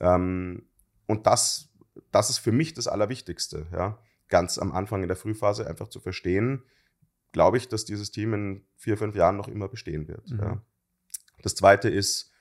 Ähm, 0.00 0.66
und 1.06 1.26
das, 1.28 1.70
das 2.10 2.30
ist 2.30 2.38
für 2.38 2.52
mich 2.52 2.74
das 2.74 2.88
Allerwichtigste. 2.88 3.66
Ja? 3.72 3.98
Ganz 4.28 4.58
am 4.58 4.72
Anfang 4.72 5.02
in 5.02 5.08
der 5.08 5.16
Frühphase 5.16 5.68
einfach 5.68 5.88
zu 5.88 6.00
verstehen, 6.00 6.64
glaube 7.30 7.56
ich, 7.56 7.68
dass 7.68 7.84
dieses 7.84 8.10
Team 8.10 8.34
in 8.34 8.66
vier, 8.76 8.98
fünf 8.98 9.14
Jahren 9.14 9.36
noch 9.36 9.48
immer 9.48 9.68
bestehen 9.68 10.08
wird. 10.08 10.28
Mhm. 10.28 10.60
Das 11.42 11.54
Zweite 11.54 11.88
ist, 11.88 12.31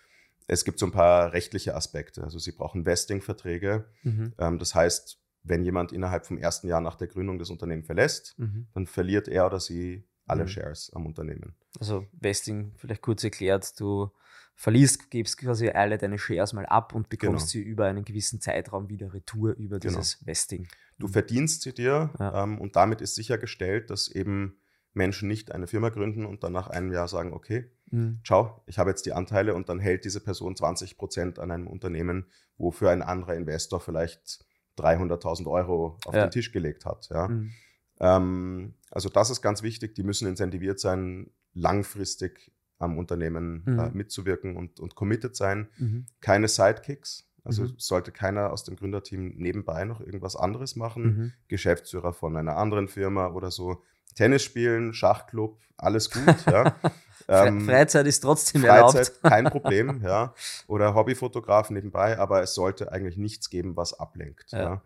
es 0.48 0.66
gibt 0.66 0.80
so 0.80 0.86
ein 0.86 0.92
paar 0.92 1.34
rechtliche 1.34 1.76
Aspekte. 1.76 2.24
Also 2.24 2.40
sie 2.40 2.52
brauchen 2.52 2.86
Vesting-Verträge. 2.86 3.86
Mhm. 4.04 4.34
Ähm, 4.38 4.60
das 4.60 4.76
heißt, 4.76 5.20
wenn 5.44 5.64
jemand 5.64 5.92
innerhalb 5.92 6.26
vom 6.26 6.38
ersten 6.38 6.68
Jahr 6.68 6.82
nach 6.82 6.96
der 6.96 7.08
Gründung 7.08 7.40
das 7.40 7.50
Unternehmen 7.50 7.84
verlässt, 7.84 8.38
mhm. 8.38 8.68
dann 8.74 8.86
verliert 8.86 9.28
er 9.28 9.46
oder 9.46 9.60
sie 9.60 10.08
alle 10.26 10.44
mhm. 10.44 10.48
Shares 10.48 10.92
am 10.94 11.06
Unternehmen. 11.06 11.56
Also 11.80 12.06
Vesting, 12.20 12.74
vielleicht 12.78 13.02
kurz 13.02 13.24
erklärt, 13.24 13.80
du 13.80 14.12
verliest, 14.56 15.10
gibst 15.10 15.38
quasi 15.38 15.70
alle 15.70 15.98
deine 15.98 16.20
Shares 16.20 16.54
mal 16.54 16.66
ab 16.66 16.94
und 16.94 17.10
bekommst 17.10 17.52
genau. 17.52 17.64
sie 17.64 17.70
über 17.70 17.86
einen 17.86 18.06
gewissen 18.06 18.40
Zeitraum 18.40 18.90
wieder 18.90 19.14
retour 19.14 19.56
über 19.56 19.80
genau. 19.80 19.98
dieses 19.98 20.26
Vesting. 20.26 20.68
Du 21.00 21.08
verdienst 21.08 21.64
sie 21.64 21.74
dir 21.74 22.12
ja. 22.20 22.44
ähm, 22.44 22.60
und 22.60 22.76
damit 22.76 23.02
ist 23.02 23.16
sichergestellt, 23.16 23.90
dass 23.90 24.08
eben 24.08 24.60
Menschen 24.94 25.28
nicht 25.28 25.52
eine 25.52 25.68
Firma 25.68 25.90
gründen 25.90 26.26
und 26.26 26.44
dann 26.44 26.54
nach 26.54 26.68
einem 26.68 26.92
Jahr 26.92 27.08
sagen, 27.08 27.34
okay, 27.34 27.72
mhm. 27.92 28.20
ciao, 28.26 28.64
ich 28.66 28.80
habe 28.80 28.90
jetzt 28.90 29.06
die 29.06 29.14
Anteile 29.14 29.54
und 29.54 29.70
dann 29.70 29.80
hält 29.80 30.06
diese 30.06 30.22
Person 30.22 30.56
20 30.56 30.98
Prozent 30.98 31.40
an 31.40 31.52
einem 31.52 31.68
Unternehmen, 31.68 32.26
wofür 32.58 32.90
ein 32.90 33.02
anderer 33.02 33.36
Investor 33.36 33.80
vielleicht 33.80 34.46
300.000 34.78 35.50
Euro 35.50 35.98
auf 36.06 36.16
ja. 36.16 36.26
den 36.26 36.32
Tisch 36.32 36.52
gelegt 36.52 36.86
hat. 36.86 37.10
Ja. 37.10 37.28
Mhm. 37.28 37.52
Ähm, 38.00 38.74
also 38.90 39.10
das 39.10 39.30
ist 39.30 39.42
ganz 39.42 39.64
wichtig. 39.64 39.96
Die 39.96 40.04
müssen 40.04 40.28
incentiviert 40.28 40.80
sein, 40.80 41.30
langfristig 41.54 42.52
am 42.80 42.98
Unternehmen 42.98 43.64
mhm. 43.66 43.80
äh, 43.80 43.92
mitzuwirken 43.92 44.58
und, 44.58 44.80
und 44.80 44.96
committed 44.96 45.36
sein. 45.36 45.70
Mhm. 45.78 46.08
Keine 46.20 46.48
Sidekicks. 46.48 47.28
Also 47.44 47.64
mhm. 47.64 47.74
sollte 47.78 48.12
keiner 48.12 48.52
aus 48.52 48.64
dem 48.64 48.76
Gründerteam 48.76 49.34
nebenbei 49.36 49.86
noch 49.86 50.00
irgendwas 50.00 50.36
anderes 50.36 50.76
machen. 50.76 51.04
Mhm. 51.04 51.34
Geschäftsführer 51.48 52.14
von 52.14 52.38
einer 52.38 52.58
anderen 52.58 52.88
Firma 52.88 53.30
oder 53.30 53.52
so. 53.52 53.84
Tennis 54.16 54.44
spielen, 54.44 54.94
Schachclub, 54.94 55.60
alles 55.78 56.10
gut. 56.12 56.46
ja. 56.48 56.76
Ähm, 57.28 57.62
Freizeit 57.62 58.08
ist 58.08 58.22
trotzdem 58.22 58.62
Freizeit, 58.62 59.08
erlaubt. 59.08 59.24
kein 59.24 59.46
Problem, 59.46 60.02
ja. 60.04 60.34
Oder 60.68 60.96
Hobbyfotograf 60.96 61.70
nebenbei, 61.70 62.18
aber 62.18 62.42
es 62.42 62.54
sollte 62.54 62.92
eigentlich 62.92 63.18
nichts 63.18 63.50
geben, 63.50 63.76
was 63.76 64.00
ablenkt. 64.00 64.52
Ja. 64.52 64.60
ja. 64.60 64.82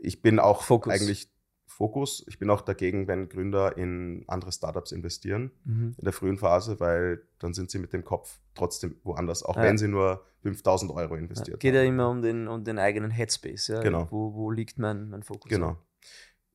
Ich 0.00 0.22
bin 0.22 0.38
auch 0.38 0.62
Fokus. 0.62 0.92
eigentlich 0.92 1.28
Fokus. 1.66 2.24
Ich 2.28 2.38
bin 2.38 2.50
auch 2.50 2.60
dagegen, 2.60 3.08
wenn 3.08 3.28
Gründer 3.28 3.76
in 3.76 4.24
andere 4.28 4.52
Startups 4.52 4.92
investieren 4.92 5.50
mhm. 5.64 5.94
in 5.98 6.04
der 6.04 6.12
frühen 6.12 6.38
Phase, 6.38 6.78
weil 6.78 7.22
dann 7.38 7.52
sind 7.52 7.70
sie 7.70 7.78
mit 7.78 7.92
dem 7.92 8.04
Kopf 8.04 8.38
trotzdem 8.54 8.96
woanders, 9.02 9.42
auch 9.42 9.56
ja. 9.56 9.62
wenn 9.62 9.76
sie 9.76 9.88
nur 9.88 10.24
5000 10.42 10.92
Euro 10.92 11.16
investiert 11.16 11.48
ja, 11.48 11.56
geht 11.56 11.74
haben. 11.74 11.74
Geht 11.74 11.74
ja 11.74 11.88
immer 11.88 12.10
um 12.10 12.22
den, 12.22 12.48
um 12.48 12.64
den 12.64 12.78
eigenen 12.78 13.10
Headspace. 13.10 13.68
Ja? 13.68 13.80
Genau. 13.80 14.06
Wo, 14.10 14.34
wo 14.34 14.50
liegt 14.50 14.78
mein, 14.78 15.08
mein 15.08 15.22
Fokus? 15.22 15.48
Genau. 15.48 15.76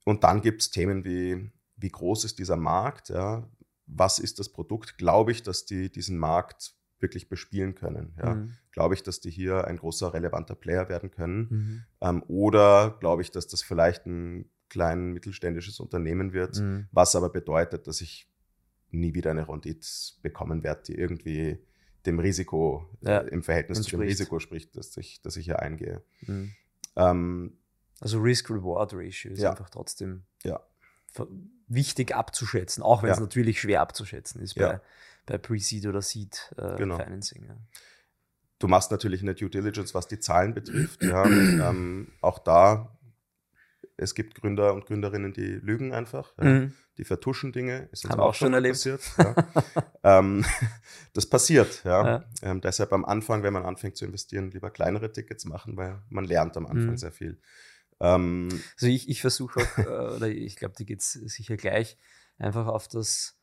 Und 0.06 0.24
dann 0.24 0.42
gibt 0.42 0.62
es 0.62 0.70
Themen 0.70 1.04
wie, 1.04 1.52
wie 1.76 1.90
groß 1.90 2.24
ist 2.24 2.40
dieser 2.40 2.56
Markt? 2.56 3.10
Ja? 3.10 3.44
Was 3.92 4.20
ist 4.20 4.40
das 4.40 4.50
Produkt? 4.50 4.98
Glaube 4.98 5.32
ich, 5.32 5.44
dass 5.44 5.66
die 5.66 5.92
diesen 5.92 6.18
Markt 6.18 6.74
wirklich 7.00 7.30
bespielen 7.30 7.76
können? 7.76 8.14
Ja? 8.18 8.36
Mhm. 8.36 8.54
Glaube 8.72 8.94
ich, 8.94 9.04
dass 9.04 9.20
die 9.20 9.32
hier 9.32 9.66
ein 9.66 9.78
großer, 9.78 10.14
relevanter 10.14 10.56
Player 10.56 10.90
werden 10.90 11.12
können? 11.12 11.48
Mhm. 11.50 11.84
Ähm, 12.02 12.24
oder 12.28 12.98
glaube 13.00 13.22
ich, 13.22 13.32
dass 13.32 13.48
das 13.48 13.62
vielleicht 13.62 14.06
ein 14.06 14.50
klein 14.70 15.12
mittelständisches 15.14 15.80
Unternehmen 15.80 16.34
wird, 16.34 16.60
mhm. 16.60 16.88
was 16.92 17.16
aber 17.16 17.30
bedeutet, 17.30 17.88
dass 17.88 18.02
ich 18.02 18.30
nie 18.92 19.14
wieder 19.14 19.32
eine 19.32 19.48
Rendite 19.48 19.88
bekommen 20.22 20.64
werde, 20.64 20.84
die 20.88 20.96
irgendwie 20.96 21.60
dem 22.06 22.20
Risiko 22.20 22.90
ja, 23.02 23.20
äh, 23.20 23.28
im 23.30 23.44
Verhältnis 23.44 23.82
zu 23.82 23.92
dem 23.92 24.02
Risiko 24.02 24.40
spricht, 24.40 24.76
dass 24.78 24.96
ich, 24.98 25.22
dass 25.22 25.36
ich 25.36 25.46
hier 25.46 25.60
eingehe. 25.60 26.02
Mhm. 26.22 26.52
Ähm, 26.96 27.58
also 28.00 28.20
Risk-Reward-Ratio 28.20 29.32
ist 29.32 29.42
ja. 29.42 29.52
einfach 29.52 29.70
trotzdem 29.70 30.24
ja. 30.44 30.62
Wichtig 31.68 32.16
abzuschätzen, 32.16 32.84
auch 32.84 33.04
wenn 33.04 33.12
es 33.12 33.20
natürlich 33.20 33.62
schwer 33.62 33.82
abzuschätzen 33.82 34.42
ist 34.42 34.56
bei, 34.56 34.82
bei 35.26 35.38
Pre-Seed 35.38 35.86
oder 35.86 36.02
Seed 36.02 36.54
äh, 36.58 36.76
genau. 36.78 36.98
Financing. 36.98 37.50
Du 38.60 38.68
machst 38.68 38.92
natürlich 38.92 39.22
eine 39.22 39.36
Due 39.36 39.50
Diligence, 39.50 39.94
was 39.94 40.08
die 40.08 40.20
Zahlen 40.20 40.54
betrifft. 40.54 41.02
ähm, 41.04 42.12
auch 42.22 42.40
da 42.40 43.00
es 44.02 44.16
gibt 44.16 44.36
Gründer 44.36 44.74
und 44.74 44.86
Gründerinnen, 44.86 45.34
die 45.34 45.56
lügen 45.56 45.94
einfach, 45.94 46.34
ja. 46.38 46.46
mhm. 46.46 46.74
die 46.98 47.04
vertuschen 47.04 47.52
Dinge. 47.52 47.90
Ist 47.92 48.06
uns 48.06 48.14
Haben 48.14 48.22
auch 48.22 48.34
schon 48.34 48.54
erlebt. 48.54 48.76
Passiert, 48.76 49.02
ja. 49.18 49.36
ähm, 50.20 50.46
das 51.14 51.26
passiert, 51.26 51.84
ja. 51.84 52.06
ja. 52.06 52.24
Ähm, 52.42 52.62
deshalb 52.62 52.94
am 52.94 53.04
Anfang, 53.06 53.44
wenn 53.44 53.54
man 53.54 53.66
anfängt 53.66 53.98
zu 53.98 54.06
investieren, 54.06 54.52
lieber 54.52 54.70
kleinere 54.70 55.12
Tickets 55.12 55.46
machen, 55.46 55.76
weil 55.76 56.02
man 56.10 56.24
lernt 56.24 56.56
am 56.56 56.66
Anfang 56.66 56.92
mhm. 56.92 56.98
sehr 56.98 57.12
viel. 57.12 57.42
Ähm, 58.00 58.50
also 58.76 58.88
ich, 58.88 59.10
ich 59.10 59.22
versuche 59.22 59.62
auch, 59.62 59.78
äh, 59.78 59.82
oder 60.16 60.28
ich 60.30 60.56
glaube, 60.56 60.76
die 60.78 60.86
geht 60.86 61.02
es 61.02 61.14
sicher 61.14 61.58
gleich, 61.58 61.98
einfach 62.38 62.68
auf 62.68 62.88
das 62.88 63.40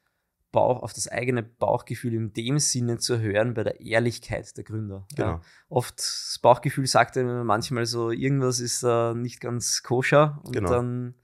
Bauch, 0.53 0.83
auf 0.83 0.93
das 0.93 1.09
eigene 1.09 1.43
Bauchgefühl 1.43 2.15
in 2.15 2.33
dem 2.33 2.59
Sinne 2.59 2.99
zu 2.99 3.21
hören 3.21 3.55
bei 3.55 3.65
der 3.65 3.81
Ehrlichkeit 3.81 4.57
der 4.57 4.65
Gründer. 4.65 5.07
Genau. 5.15 5.29
Ja, 5.29 5.41
oft 5.69 5.99
das 5.99 6.39
Bauchgefühl 6.41 6.87
sagt 6.87 7.19
einem 7.19 7.47
manchmal 7.47 7.85
so, 7.85 8.11
irgendwas 8.11 8.61
ist 8.61 8.83
äh, 8.83 9.13
nicht 9.15 9.41
ganz 9.41 9.83
koscher 9.83 10.41
und 10.45 10.53
genau. 10.53 10.71
dann 10.71 11.15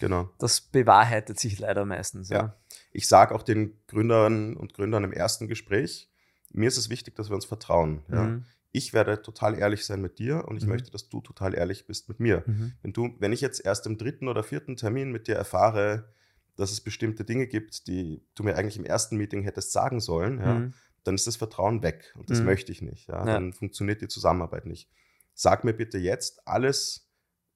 genau. 0.00 0.30
das 0.38 0.60
bewahrheitet 0.60 1.38
sich 1.38 1.58
leider 1.60 1.84
meistens. 1.84 2.28
Ja. 2.30 2.36
ja. 2.36 2.56
Ich 2.90 3.06
sage 3.06 3.34
auch 3.34 3.42
den 3.42 3.78
Gründern 3.86 4.56
und 4.56 4.74
Gründern 4.74 5.04
im 5.04 5.12
ersten 5.12 5.46
Gespräch, 5.46 6.10
mir 6.50 6.68
ist 6.68 6.76
es 6.76 6.90
wichtig, 6.90 7.14
dass 7.14 7.30
wir 7.30 7.34
uns 7.34 7.44
vertrauen. 7.44 8.02
Ja. 8.10 8.24
Mhm. 8.24 8.44
Ich 8.72 8.94
werde 8.94 9.20
total 9.20 9.58
ehrlich 9.58 9.84
sein 9.84 10.00
mit 10.00 10.18
dir 10.18 10.46
und 10.48 10.56
ich 10.56 10.64
mhm. 10.64 10.70
möchte, 10.70 10.90
dass 10.90 11.08
du 11.08 11.20
total 11.20 11.54
ehrlich 11.54 11.86
bist 11.86 12.08
mit 12.08 12.20
mir. 12.20 12.42
Mhm. 12.46 12.72
Wenn, 12.82 12.92
du, 12.92 13.14
wenn 13.18 13.32
ich 13.32 13.42
jetzt 13.42 13.64
erst 13.64 13.86
im 13.86 13.98
dritten 13.98 14.28
oder 14.28 14.42
vierten 14.42 14.76
Termin 14.76 15.12
mit 15.12 15.28
dir 15.28 15.36
erfahre, 15.36 16.08
dass 16.56 16.72
es 16.72 16.80
bestimmte 16.80 17.24
Dinge 17.24 17.46
gibt, 17.46 17.86
die 17.86 18.24
du 18.34 18.42
mir 18.42 18.56
eigentlich 18.56 18.78
im 18.78 18.84
ersten 18.84 19.16
Meeting 19.16 19.42
hättest 19.42 19.72
sagen 19.72 20.00
sollen, 20.00 20.38
ja, 20.38 20.54
mhm. 20.54 20.74
dann 21.04 21.14
ist 21.14 21.26
das 21.26 21.36
Vertrauen 21.36 21.82
weg 21.82 22.14
und 22.16 22.30
das 22.30 22.40
mhm. 22.40 22.46
möchte 22.46 22.72
ich 22.72 22.82
nicht. 22.82 23.08
Ja. 23.08 23.18
Ja. 23.18 23.24
Dann 23.34 23.52
funktioniert 23.52 24.00
die 24.00 24.08
Zusammenarbeit 24.08 24.66
nicht. 24.66 24.90
Sag 25.34 25.64
mir 25.64 25.74
bitte 25.74 25.98
jetzt 25.98 26.46
alles, 26.46 27.10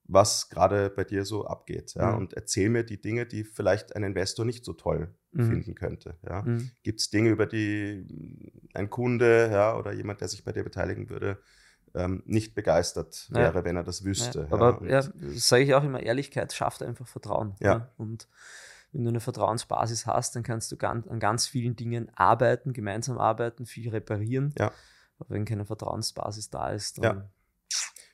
was 0.05 0.49
gerade 0.49 0.91
bei 0.91 1.05
dir 1.05 1.25
so 1.25 1.47
abgeht. 1.47 1.95
Mhm. 1.97 2.15
Und 2.15 2.35
erzähl 2.35 2.69
mir 2.69 2.85
die 2.85 3.01
Dinge, 3.01 3.27
die 3.27 3.45
vielleicht 3.45 3.97
ein 3.97 4.03
Investor 4.03 4.45
nicht 4.45 4.65
so 4.65 4.73
toll 4.73 5.15
mhm. 5.39 5.51
finden 5.51 5.75
könnte. 5.75 6.17
Ja. 6.27 6.43
Mhm. 6.43 6.71
Gibt 6.83 7.01
es 7.01 7.11
Dinge, 7.11 7.31
über 7.31 7.47
die 7.47 8.07
ein 8.75 8.91
Kunde 8.91 9.49
ja, 9.53 9.77
oder 9.77 9.93
jemand, 9.93 10.21
der 10.21 10.29
sich 10.29 10.45
bei 10.45 10.53
dir 10.53 10.65
beteiligen 10.65 11.09
würde, 11.09 11.39
ähm, 11.95 12.23
nicht 12.27 12.55
begeistert 12.55 13.27
wäre, 13.31 13.65
wenn 13.65 13.77
er 13.77 13.85
das 13.85 14.05
wüsste. 14.05 14.49
aber 14.51 14.83
ja, 14.87 15.03
sage 15.35 15.65
ich 15.65 15.75
auch 15.75 15.85
immer, 15.85 16.03
Ehrlichkeit 16.03 16.53
schafft 16.53 16.83
einfach 16.83 17.07
Vertrauen. 17.07 17.55
Ja. 17.61 17.91
Und 17.97 18.29
wenn 18.93 19.05
du 19.05 19.09
eine 19.11 19.21
Vertrauensbasis 19.21 20.07
hast, 20.07 20.37
dann 20.37 20.43
kannst 20.43 20.71
du 20.73 20.77
ganz, 20.77 21.07
an 21.07 21.21
ganz 21.21 21.47
vielen 21.47 21.77
Dingen 21.77 22.11
arbeiten, 22.15 22.73
gemeinsam 22.73 23.19
arbeiten, 23.19 23.67
viel 23.67 23.91
reparieren. 23.91 24.55
Ja. 24.59 24.73
Aber 25.19 25.31
wenn 25.31 25.45
keine 25.45 25.65
Vertrauensbasis 25.65 26.51
da 26.51 26.71
ist, 26.71 26.99
dann. 26.99 27.17
Ja. 27.19 27.31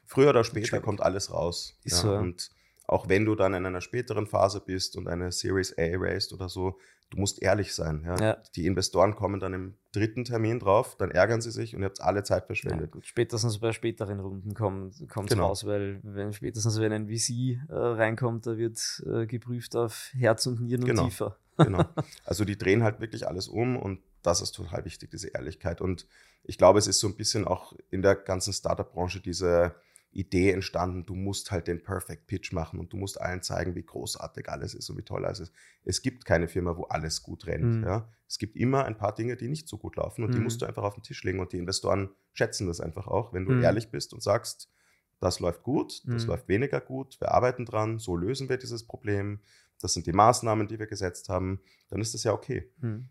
Früher 0.06 0.30
oder 0.30 0.44
später 0.44 0.80
kommt 0.80 1.00
alles 1.00 1.32
raus. 1.32 1.78
Ist 1.84 2.02
ja, 2.02 2.02
so. 2.02 2.14
Und 2.14 2.50
auch 2.92 3.08
wenn 3.08 3.24
du 3.24 3.34
dann 3.34 3.54
in 3.54 3.66
einer 3.66 3.80
späteren 3.80 4.26
Phase 4.26 4.60
bist 4.60 4.96
und 4.96 5.08
eine 5.08 5.32
Series 5.32 5.76
A 5.78 5.90
raised 5.96 6.32
oder 6.32 6.48
so, 6.48 6.78
du 7.10 7.18
musst 7.18 7.42
ehrlich 7.42 7.74
sein. 7.74 8.02
Ja? 8.04 8.16
ja? 8.16 8.36
Die 8.56 8.66
Investoren 8.66 9.14
kommen 9.14 9.40
dann 9.40 9.54
im 9.54 9.74
dritten 9.92 10.24
Termin 10.24 10.58
drauf, 10.58 10.96
dann 10.96 11.10
ärgern 11.10 11.40
sie 11.40 11.50
sich 11.50 11.74
und 11.74 11.82
ihr 11.82 11.86
habt 11.86 12.00
alle 12.00 12.22
Zeit 12.22 12.46
verschwendet. 12.46 12.88
Ja, 12.88 12.92
gut, 12.92 13.06
spätestens 13.06 13.58
bei 13.58 13.72
späteren 13.72 14.20
Runden 14.20 14.54
kommt 14.54 14.94
es 15.00 15.08
genau. 15.28 15.48
raus, 15.48 15.66
weil 15.66 16.00
wenn 16.02 16.32
spätestens 16.32 16.80
wenn 16.80 16.92
ein 16.92 17.08
VC 17.08 17.58
äh, 17.68 17.74
reinkommt, 17.74 18.46
da 18.46 18.56
wird 18.56 19.02
äh, 19.06 19.26
geprüft 19.26 19.76
auf 19.76 20.10
Herz 20.14 20.46
und 20.46 20.60
Nieren 20.60 20.84
genau. 20.84 21.02
und 21.02 21.08
tiefer. 21.08 21.36
genau. 21.56 21.84
Also 22.24 22.44
die 22.44 22.56
drehen 22.56 22.82
halt 22.82 23.00
wirklich 23.00 23.26
alles 23.26 23.48
um 23.48 23.76
und 23.76 24.00
das 24.22 24.40
ist 24.40 24.52
total 24.52 24.84
wichtig, 24.84 25.10
diese 25.10 25.28
Ehrlichkeit. 25.28 25.80
Und 25.80 26.06
ich 26.44 26.56
glaube, 26.56 26.78
es 26.78 26.86
ist 26.86 27.00
so 27.00 27.08
ein 27.08 27.16
bisschen 27.16 27.46
auch 27.46 27.74
in 27.90 28.02
der 28.02 28.14
ganzen 28.14 28.52
Startup-Branche 28.52 29.20
diese 29.20 29.74
Idee 30.12 30.50
entstanden, 30.50 31.06
du 31.06 31.14
musst 31.14 31.50
halt 31.50 31.66
den 31.66 31.82
Perfect 31.82 32.26
Pitch 32.26 32.52
machen 32.52 32.78
und 32.78 32.92
du 32.92 32.96
musst 32.96 33.20
allen 33.20 33.42
zeigen, 33.42 33.74
wie 33.74 33.82
großartig 33.82 34.48
alles 34.48 34.74
ist 34.74 34.90
und 34.90 34.98
wie 34.98 35.02
toll 35.02 35.24
alles 35.24 35.40
ist. 35.40 35.52
Es 35.84 36.02
gibt 36.02 36.24
keine 36.24 36.48
Firma, 36.48 36.76
wo 36.76 36.84
alles 36.84 37.22
gut 37.22 37.46
rennt. 37.46 37.78
Mhm. 37.78 37.84
Ja? 37.84 38.08
Es 38.28 38.38
gibt 38.38 38.56
immer 38.56 38.84
ein 38.84 38.96
paar 38.96 39.14
Dinge, 39.14 39.36
die 39.36 39.48
nicht 39.48 39.68
so 39.68 39.78
gut 39.78 39.96
laufen 39.96 40.22
und 40.22 40.30
mhm. 40.30 40.34
die 40.34 40.40
musst 40.40 40.60
du 40.60 40.66
einfach 40.66 40.82
auf 40.82 40.94
den 40.94 41.02
Tisch 41.02 41.24
legen 41.24 41.40
und 41.40 41.52
die 41.52 41.58
Investoren 41.58 42.10
schätzen 42.34 42.66
das 42.66 42.80
einfach 42.80 43.06
auch, 43.06 43.32
wenn 43.32 43.46
du 43.46 43.52
mhm. 43.52 43.62
ehrlich 43.62 43.90
bist 43.90 44.12
und 44.12 44.22
sagst, 44.22 44.70
das 45.18 45.40
läuft 45.40 45.62
gut, 45.62 46.02
das 46.06 46.24
mhm. 46.24 46.30
läuft 46.30 46.48
weniger 46.48 46.80
gut, 46.80 47.20
wir 47.20 47.32
arbeiten 47.32 47.64
dran, 47.64 47.98
so 47.98 48.16
lösen 48.16 48.48
wir 48.48 48.58
dieses 48.58 48.84
Problem, 48.84 49.40
das 49.80 49.94
sind 49.94 50.06
die 50.06 50.12
Maßnahmen, 50.12 50.68
die 50.68 50.78
wir 50.78 50.86
gesetzt 50.86 51.28
haben, 51.28 51.60
dann 51.88 52.00
ist 52.00 52.12
das 52.12 52.24
ja 52.24 52.32
okay. 52.32 52.70
Mhm. 52.80 53.08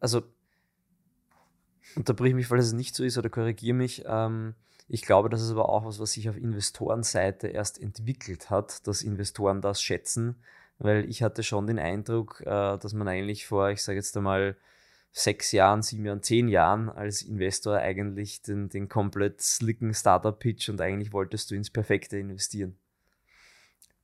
Also 0.00 0.22
unterbrich 1.94 2.34
mich, 2.34 2.50
weil 2.50 2.58
es 2.58 2.72
nicht 2.72 2.94
so 2.94 3.04
ist 3.04 3.18
oder 3.18 3.30
korrigiere 3.30 3.76
mich. 3.76 4.04
Ähm, 4.06 4.54
ich 4.88 5.02
glaube, 5.02 5.28
das 5.28 5.42
ist 5.42 5.50
aber 5.50 5.68
auch 5.68 5.84
was, 5.84 5.98
was 5.98 6.12
sich 6.12 6.28
auf 6.28 6.36
Investorenseite 6.36 7.48
erst 7.48 7.80
entwickelt 7.80 8.50
hat, 8.50 8.86
dass 8.86 9.02
Investoren 9.02 9.60
das 9.60 9.82
schätzen, 9.82 10.36
weil 10.78 11.08
ich 11.08 11.22
hatte 11.22 11.42
schon 11.42 11.66
den 11.66 11.78
Eindruck, 11.78 12.40
äh, 12.42 12.78
dass 12.78 12.92
man 12.92 13.08
eigentlich 13.08 13.46
vor, 13.46 13.70
ich 13.70 13.82
sage 13.82 13.98
jetzt 13.98 14.16
einmal, 14.16 14.56
sechs 15.12 15.50
Jahren, 15.52 15.82
sieben 15.82 16.04
Jahren, 16.04 16.22
zehn 16.22 16.46
Jahren 16.46 16.90
als 16.90 17.22
Investor 17.22 17.78
eigentlich 17.78 18.42
den, 18.42 18.68
den 18.68 18.88
komplett 18.88 19.40
slicken 19.40 19.94
Startup-Pitch 19.94 20.68
und 20.68 20.80
eigentlich 20.82 21.12
wolltest 21.12 21.50
du 21.50 21.54
ins 21.54 21.70
Perfekte 21.70 22.18
investieren. 22.18 22.78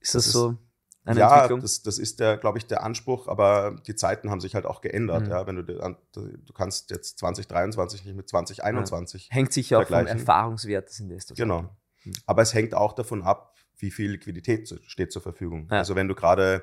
Ist 0.01 0.15
das, 0.15 0.25
das 0.25 0.33
so? 0.33 0.59
Eine 1.05 1.21
ja, 1.21 1.35
Entwicklung? 1.35 1.61
Das, 1.61 1.83
das 1.83 1.99
ist 1.99 2.21
der, 2.21 2.37
glaube 2.37 2.59
ich, 2.59 2.67
der 2.67 2.85
Anspruch, 2.85 3.27
aber 3.27 3.77
die 3.87 3.95
Zeiten 3.95 4.31
haben 4.31 4.41
sich 4.41 4.55
halt 4.55 4.67
auch 4.67 4.81
geändert. 4.81 5.25
Mhm. 5.25 5.31
Ja, 5.31 5.47
wenn 5.47 5.57
du, 5.57 5.65
du 5.65 6.53
kannst 6.55 6.91
jetzt 6.91 7.19
2023 7.19 8.05
nicht 8.05 8.17
mit 8.17 8.29
2021. 8.29 9.29
Ja. 9.29 9.35
Hängt 9.35 9.53
sich 9.53 9.75
auch 9.75 9.87
vom 9.87 10.07
Erfahrungswert 10.07 10.89
des 10.89 11.01
Investors. 11.01 11.37
Genau. 11.37 11.63
Mhm. 12.05 12.13
Aber 12.27 12.43
es 12.43 12.55
hängt 12.55 12.75
auch 12.75 12.93
davon 12.93 13.23
ab, 13.23 13.57
wie 13.79 13.91
viel 13.91 14.13
Liquidität 14.13 14.73
steht 14.87 15.13
zur 15.13 15.23
Verfügung. 15.23 15.69
Ja. 15.71 15.79
Also 15.79 15.97
wenn 15.97 16.07
du 16.07 16.15
gerade, 16.15 16.63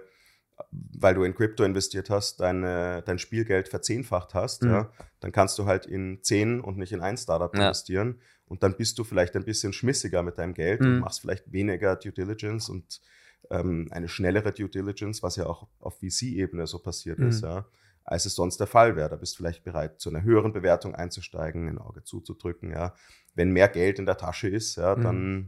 weil 0.72 1.16
du 1.16 1.24
in 1.24 1.36
Krypto 1.36 1.66
investiert 1.66 2.10
hast, 2.10 2.40
deine, 2.40 3.04
dein 3.06 3.20
Spielgeld 3.20 3.68
verzehnfacht 3.68 4.34
hast, 4.34 4.64
mhm. 4.64 4.70
ja, 4.72 4.92
dann 5.20 5.34
kannst 5.34 5.60
du 5.60 5.66
halt 5.66 5.86
in 5.86 6.24
zehn 6.24 6.62
und 6.62 6.78
nicht 6.78 6.94
in 6.94 7.02
ein 7.02 7.18
Startup 7.18 7.54
investieren. 7.54 8.22
Und 8.46 8.64
dann 8.64 8.78
bist 8.78 8.98
du 8.98 9.04
vielleicht 9.04 9.36
ein 9.36 9.44
bisschen 9.44 9.74
schmissiger 9.74 10.24
mit 10.24 10.38
deinem 10.38 10.54
Geld 10.54 10.82
und 10.82 10.96
mhm. 10.96 11.00
machst 11.00 11.22
vielleicht 11.22 11.52
weniger 11.52 11.98
Due 11.98 12.12
Diligence 12.12 12.70
und 12.70 13.02
ähm, 13.50 13.88
eine 13.92 14.08
schnellere 14.08 14.52
Due 14.52 14.70
Diligence, 14.70 15.24
was 15.24 15.36
ja 15.36 15.46
auch 15.46 15.68
auf 15.80 16.00
VC-Ebene 16.00 16.68
so 16.68 16.80
passiert 16.80 17.20
mhm. 17.20 17.30
ist, 17.30 17.44
ja, 17.44 17.66
als 18.04 18.26
es 18.26 18.36
sonst 18.36 18.60
der 18.60 18.68
Fall 18.68 18.96
wäre. 18.96 19.10
Da 19.10 19.16
bist 19.16 19.34
du 19.34 19.38
vielleicht 19.38 19.64
bereit, 19.64 20.00
zu 20.00 20.10
einer 20.10 20.24
höheren 20.24 20.54
Bewertung 20.54 20.96
einzusteigen, 20.96 21.68
ein 21.68 21.78
Auge 21.78 22.04
zuzudrücken. 22.04 22.72
Ja. 22.72 22.94
Wenn 23.36 23.52
mehr 23.52 23.70
Geld 23.70 24.00
in 24.00 24.06
der 24.06 24.18
Tasche 24.18 24.48
ist, 24.48 24.76
ja, 24.78 24.96
mhm. 24.96 25.04
dann, 25.04 25.48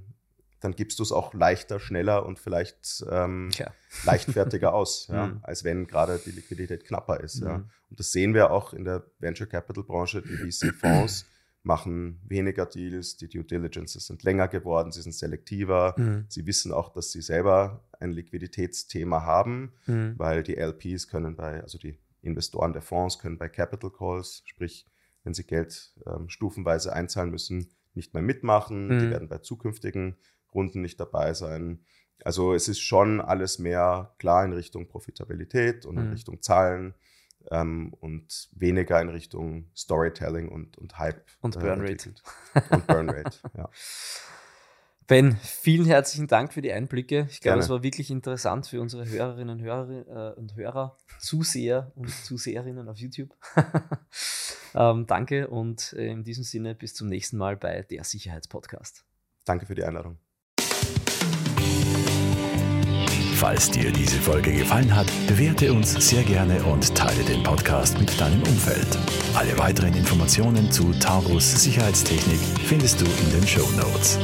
dann 0.59 0.75
gibst 0.75 0.99
du 0.99 1.03
es 1.03 1.11
auch 1.11 1.33
leichter, 1.33 1.79
schneller 1.79 2.25
und 2.25 2.39
vielleicht 2.39 3.03
ähm, 3.09 3.49
ja. 3.53 3.71
leichtfertiger 4.03 4.73
aus, 4.73 5.07
ja, 5.11 5.27
mhm. 5.27 5.39
als 5.43 5.63
wenn 5.63 5.87
gerade 5.87 6.19
die 6.23 6.31
Liquidität 6.31 6.85
knapper 6.85 7.19
ist. 7.19 7.39
Ja. 7.39 7.59
Mhm. 7.59 7.69
Und 7.89 7.99
das 7.99 8.11
sehen 8.11 8.33
wir 8.33 8.51
auch 8.51 8.73
in 8.73 8.85
der 8.85 9.03
Venture 9.19 9.47
Capital 9.47 9.83
Branche, 9.83 10.21
die 10.21 10.51
VC-Fonds 10.51 11.25
machen 11.63 12.19
weniger 12.27 12.65
Deals, 12.65 13.17
die 13.17 13.27
Due 13.27 13.43
Diligences 13.43 14.07
sind 14.07 14.23
länger 14.23 14.47
geworden, 14.47 14.91
sie 14.91 15.01
sind 15.01 15.13
selektiver, 15.13 15.93
mhm. 15.97 16.25
sie 16.27 16.45
wissen 16.47 16.71
auch, 16.71 16.91
dass 16.91 17.11
sie 17.11 17.21
selber 17.21 17.83
ein 18.01 18.11
Liquiditätsthema 18.11 19.23
haben, 19.23 19.73
mhm. 19.85 20.13
weil 20.17 20.43
die 20.43 20.57
LPs 20.57 21.07
können 21.07 21.35
bei, 21.35 21.61
also 21.61 21.77
die 21.77 21.97
Investoren 22.21 22.73
der 22.73 22.81
Fonds 22.81 23.19
können 23.19 23.37
bei 23.37 23.49
Capital 23.49 23.91
Calls, 23.91 24.43
sprich, 24.45 24.85
wenn 25.23 25.33
sie 25.33 25.45
Geld 25.45 25.93
ähm, 26.05 26.29
stufenweise 26.29 26.93
einzahlen 26.93 27.31
müssen, 27.31 27.69
nicht 27.93 28.13
mehr 28.13 28.23
mitmachen, 28.23 28.87
mhm. 28.87 28.99
die 28.99 29.09
werden 29.09 29.27
bei 29.27 29.39
zukünftigen 29.39 30.17
Runden 30.53 30.81
nicht 30.81 30.99
dabei 30.99 31.33
sein. 31.33 31.83
Also 32.23 32.53
es 32.53 32.67
ist 32.67 32.79
schon 32.79 33.19
alles 33.19 33.59
mehr 33.59 34.13
klar 34.19 34.45
in 34.45 34.53
Richtung 34.53 34.87
Profitabilität 34.87 35.85
und 35.85 35.97
in 35.97 36.07
mhm. 36.07 36.11
Richtung 36.11 36.41
Zahlen 36.41 36.93
ähm, 37.49 37.93
und 37.99 38.49
weniger 38.53 39.01
in 39.01 39.09
Richtung 39.09 39.71
Storytelling 39.75 40.49
und, 40.49 40.77
und 40.77 40.99
Hype. 40.99 41.25
Und 41.41 41.55
äh, 41.55 41.59
Burnrate. 41.59 42.13
Und 42.69 42.87
Burnrate, 42.87 43.37
ja. 43.57 43.69
Ben, 45.11 45.35
vielen 45.43 45.87
herzlichen 45.87 46.27
Dank 46.27 46.53
für 46.53 46.61
die 46.61 46.71
Einblicke. 46.71 47.27
Ich 47.29 47.41
glaube, 47.41 47.59
es 47.59 47.67
war 47.67 47.83
wirklich 47.83 48.09
interessant 48.11 48.67
für 48.67 48.79
unsere 48.79 49.05
Hörerinnen 49.05 49.59
und 49.59 49.61
Hörer, 49.61 49.89
äh, 49.89 50.39
und 50.39 50.55
Hörer 50.55 50.95
Zuseher 51.19 51.91
und 51.95 52.09
Zuseherinnen 52.09 52.87
auf 52.87 52.97
YouTube. 52.97 53.35
ähm, 54.73 55.05
danke 55.07 55.49
und 55.49 55.91
äh, 55.97 56.07
in 56.07 56.23
diesem 56.23 56.45
Sinne 56.45 56.75
bis 56.75 56.95
zum 56.95 57.09
nächsten 57.09 57.35
Mal 57.35 57.57
bei 57.57 57.81
der 57.81 58.05
Sicherheitspodcast. 58.05 59.03
Danke 59.43 59.65
für 59.65 59.75
die 59.75 59.83
Einladung. 59.83 60.17
Falls 63.35 63.69
dir 63.69 63.91
diese 63.91 64.17
Folge 64.21 64.53
gefallen 64.53 64.95
hat, 64.95 65.11
bewerte 65.27 65.73
uns 65.73 65.91
sehr 65.91 66.23
gerne 66.23 66.63
und 66.63 66.95
teile 66.95 67.21
den 67.25 67.43
Podcast 67.43 67.99
mit 67.99 68.17
deinem 68.17 68.41
Umfeld. 68.43 68.97
Alle 69.35 69.57
weiteren 69.57 69.93
Informationen 69.93 70.71
zu 70.71 70.93
Taurus 70.93 71.61
Sicherheitstechnik 71.61 72.39
findest 72.63 73.01
du 73.01 73.05
in 73.05 73.31
den 73.31 73.45
Show 73.45 73.69
Notes. 73.71 74.17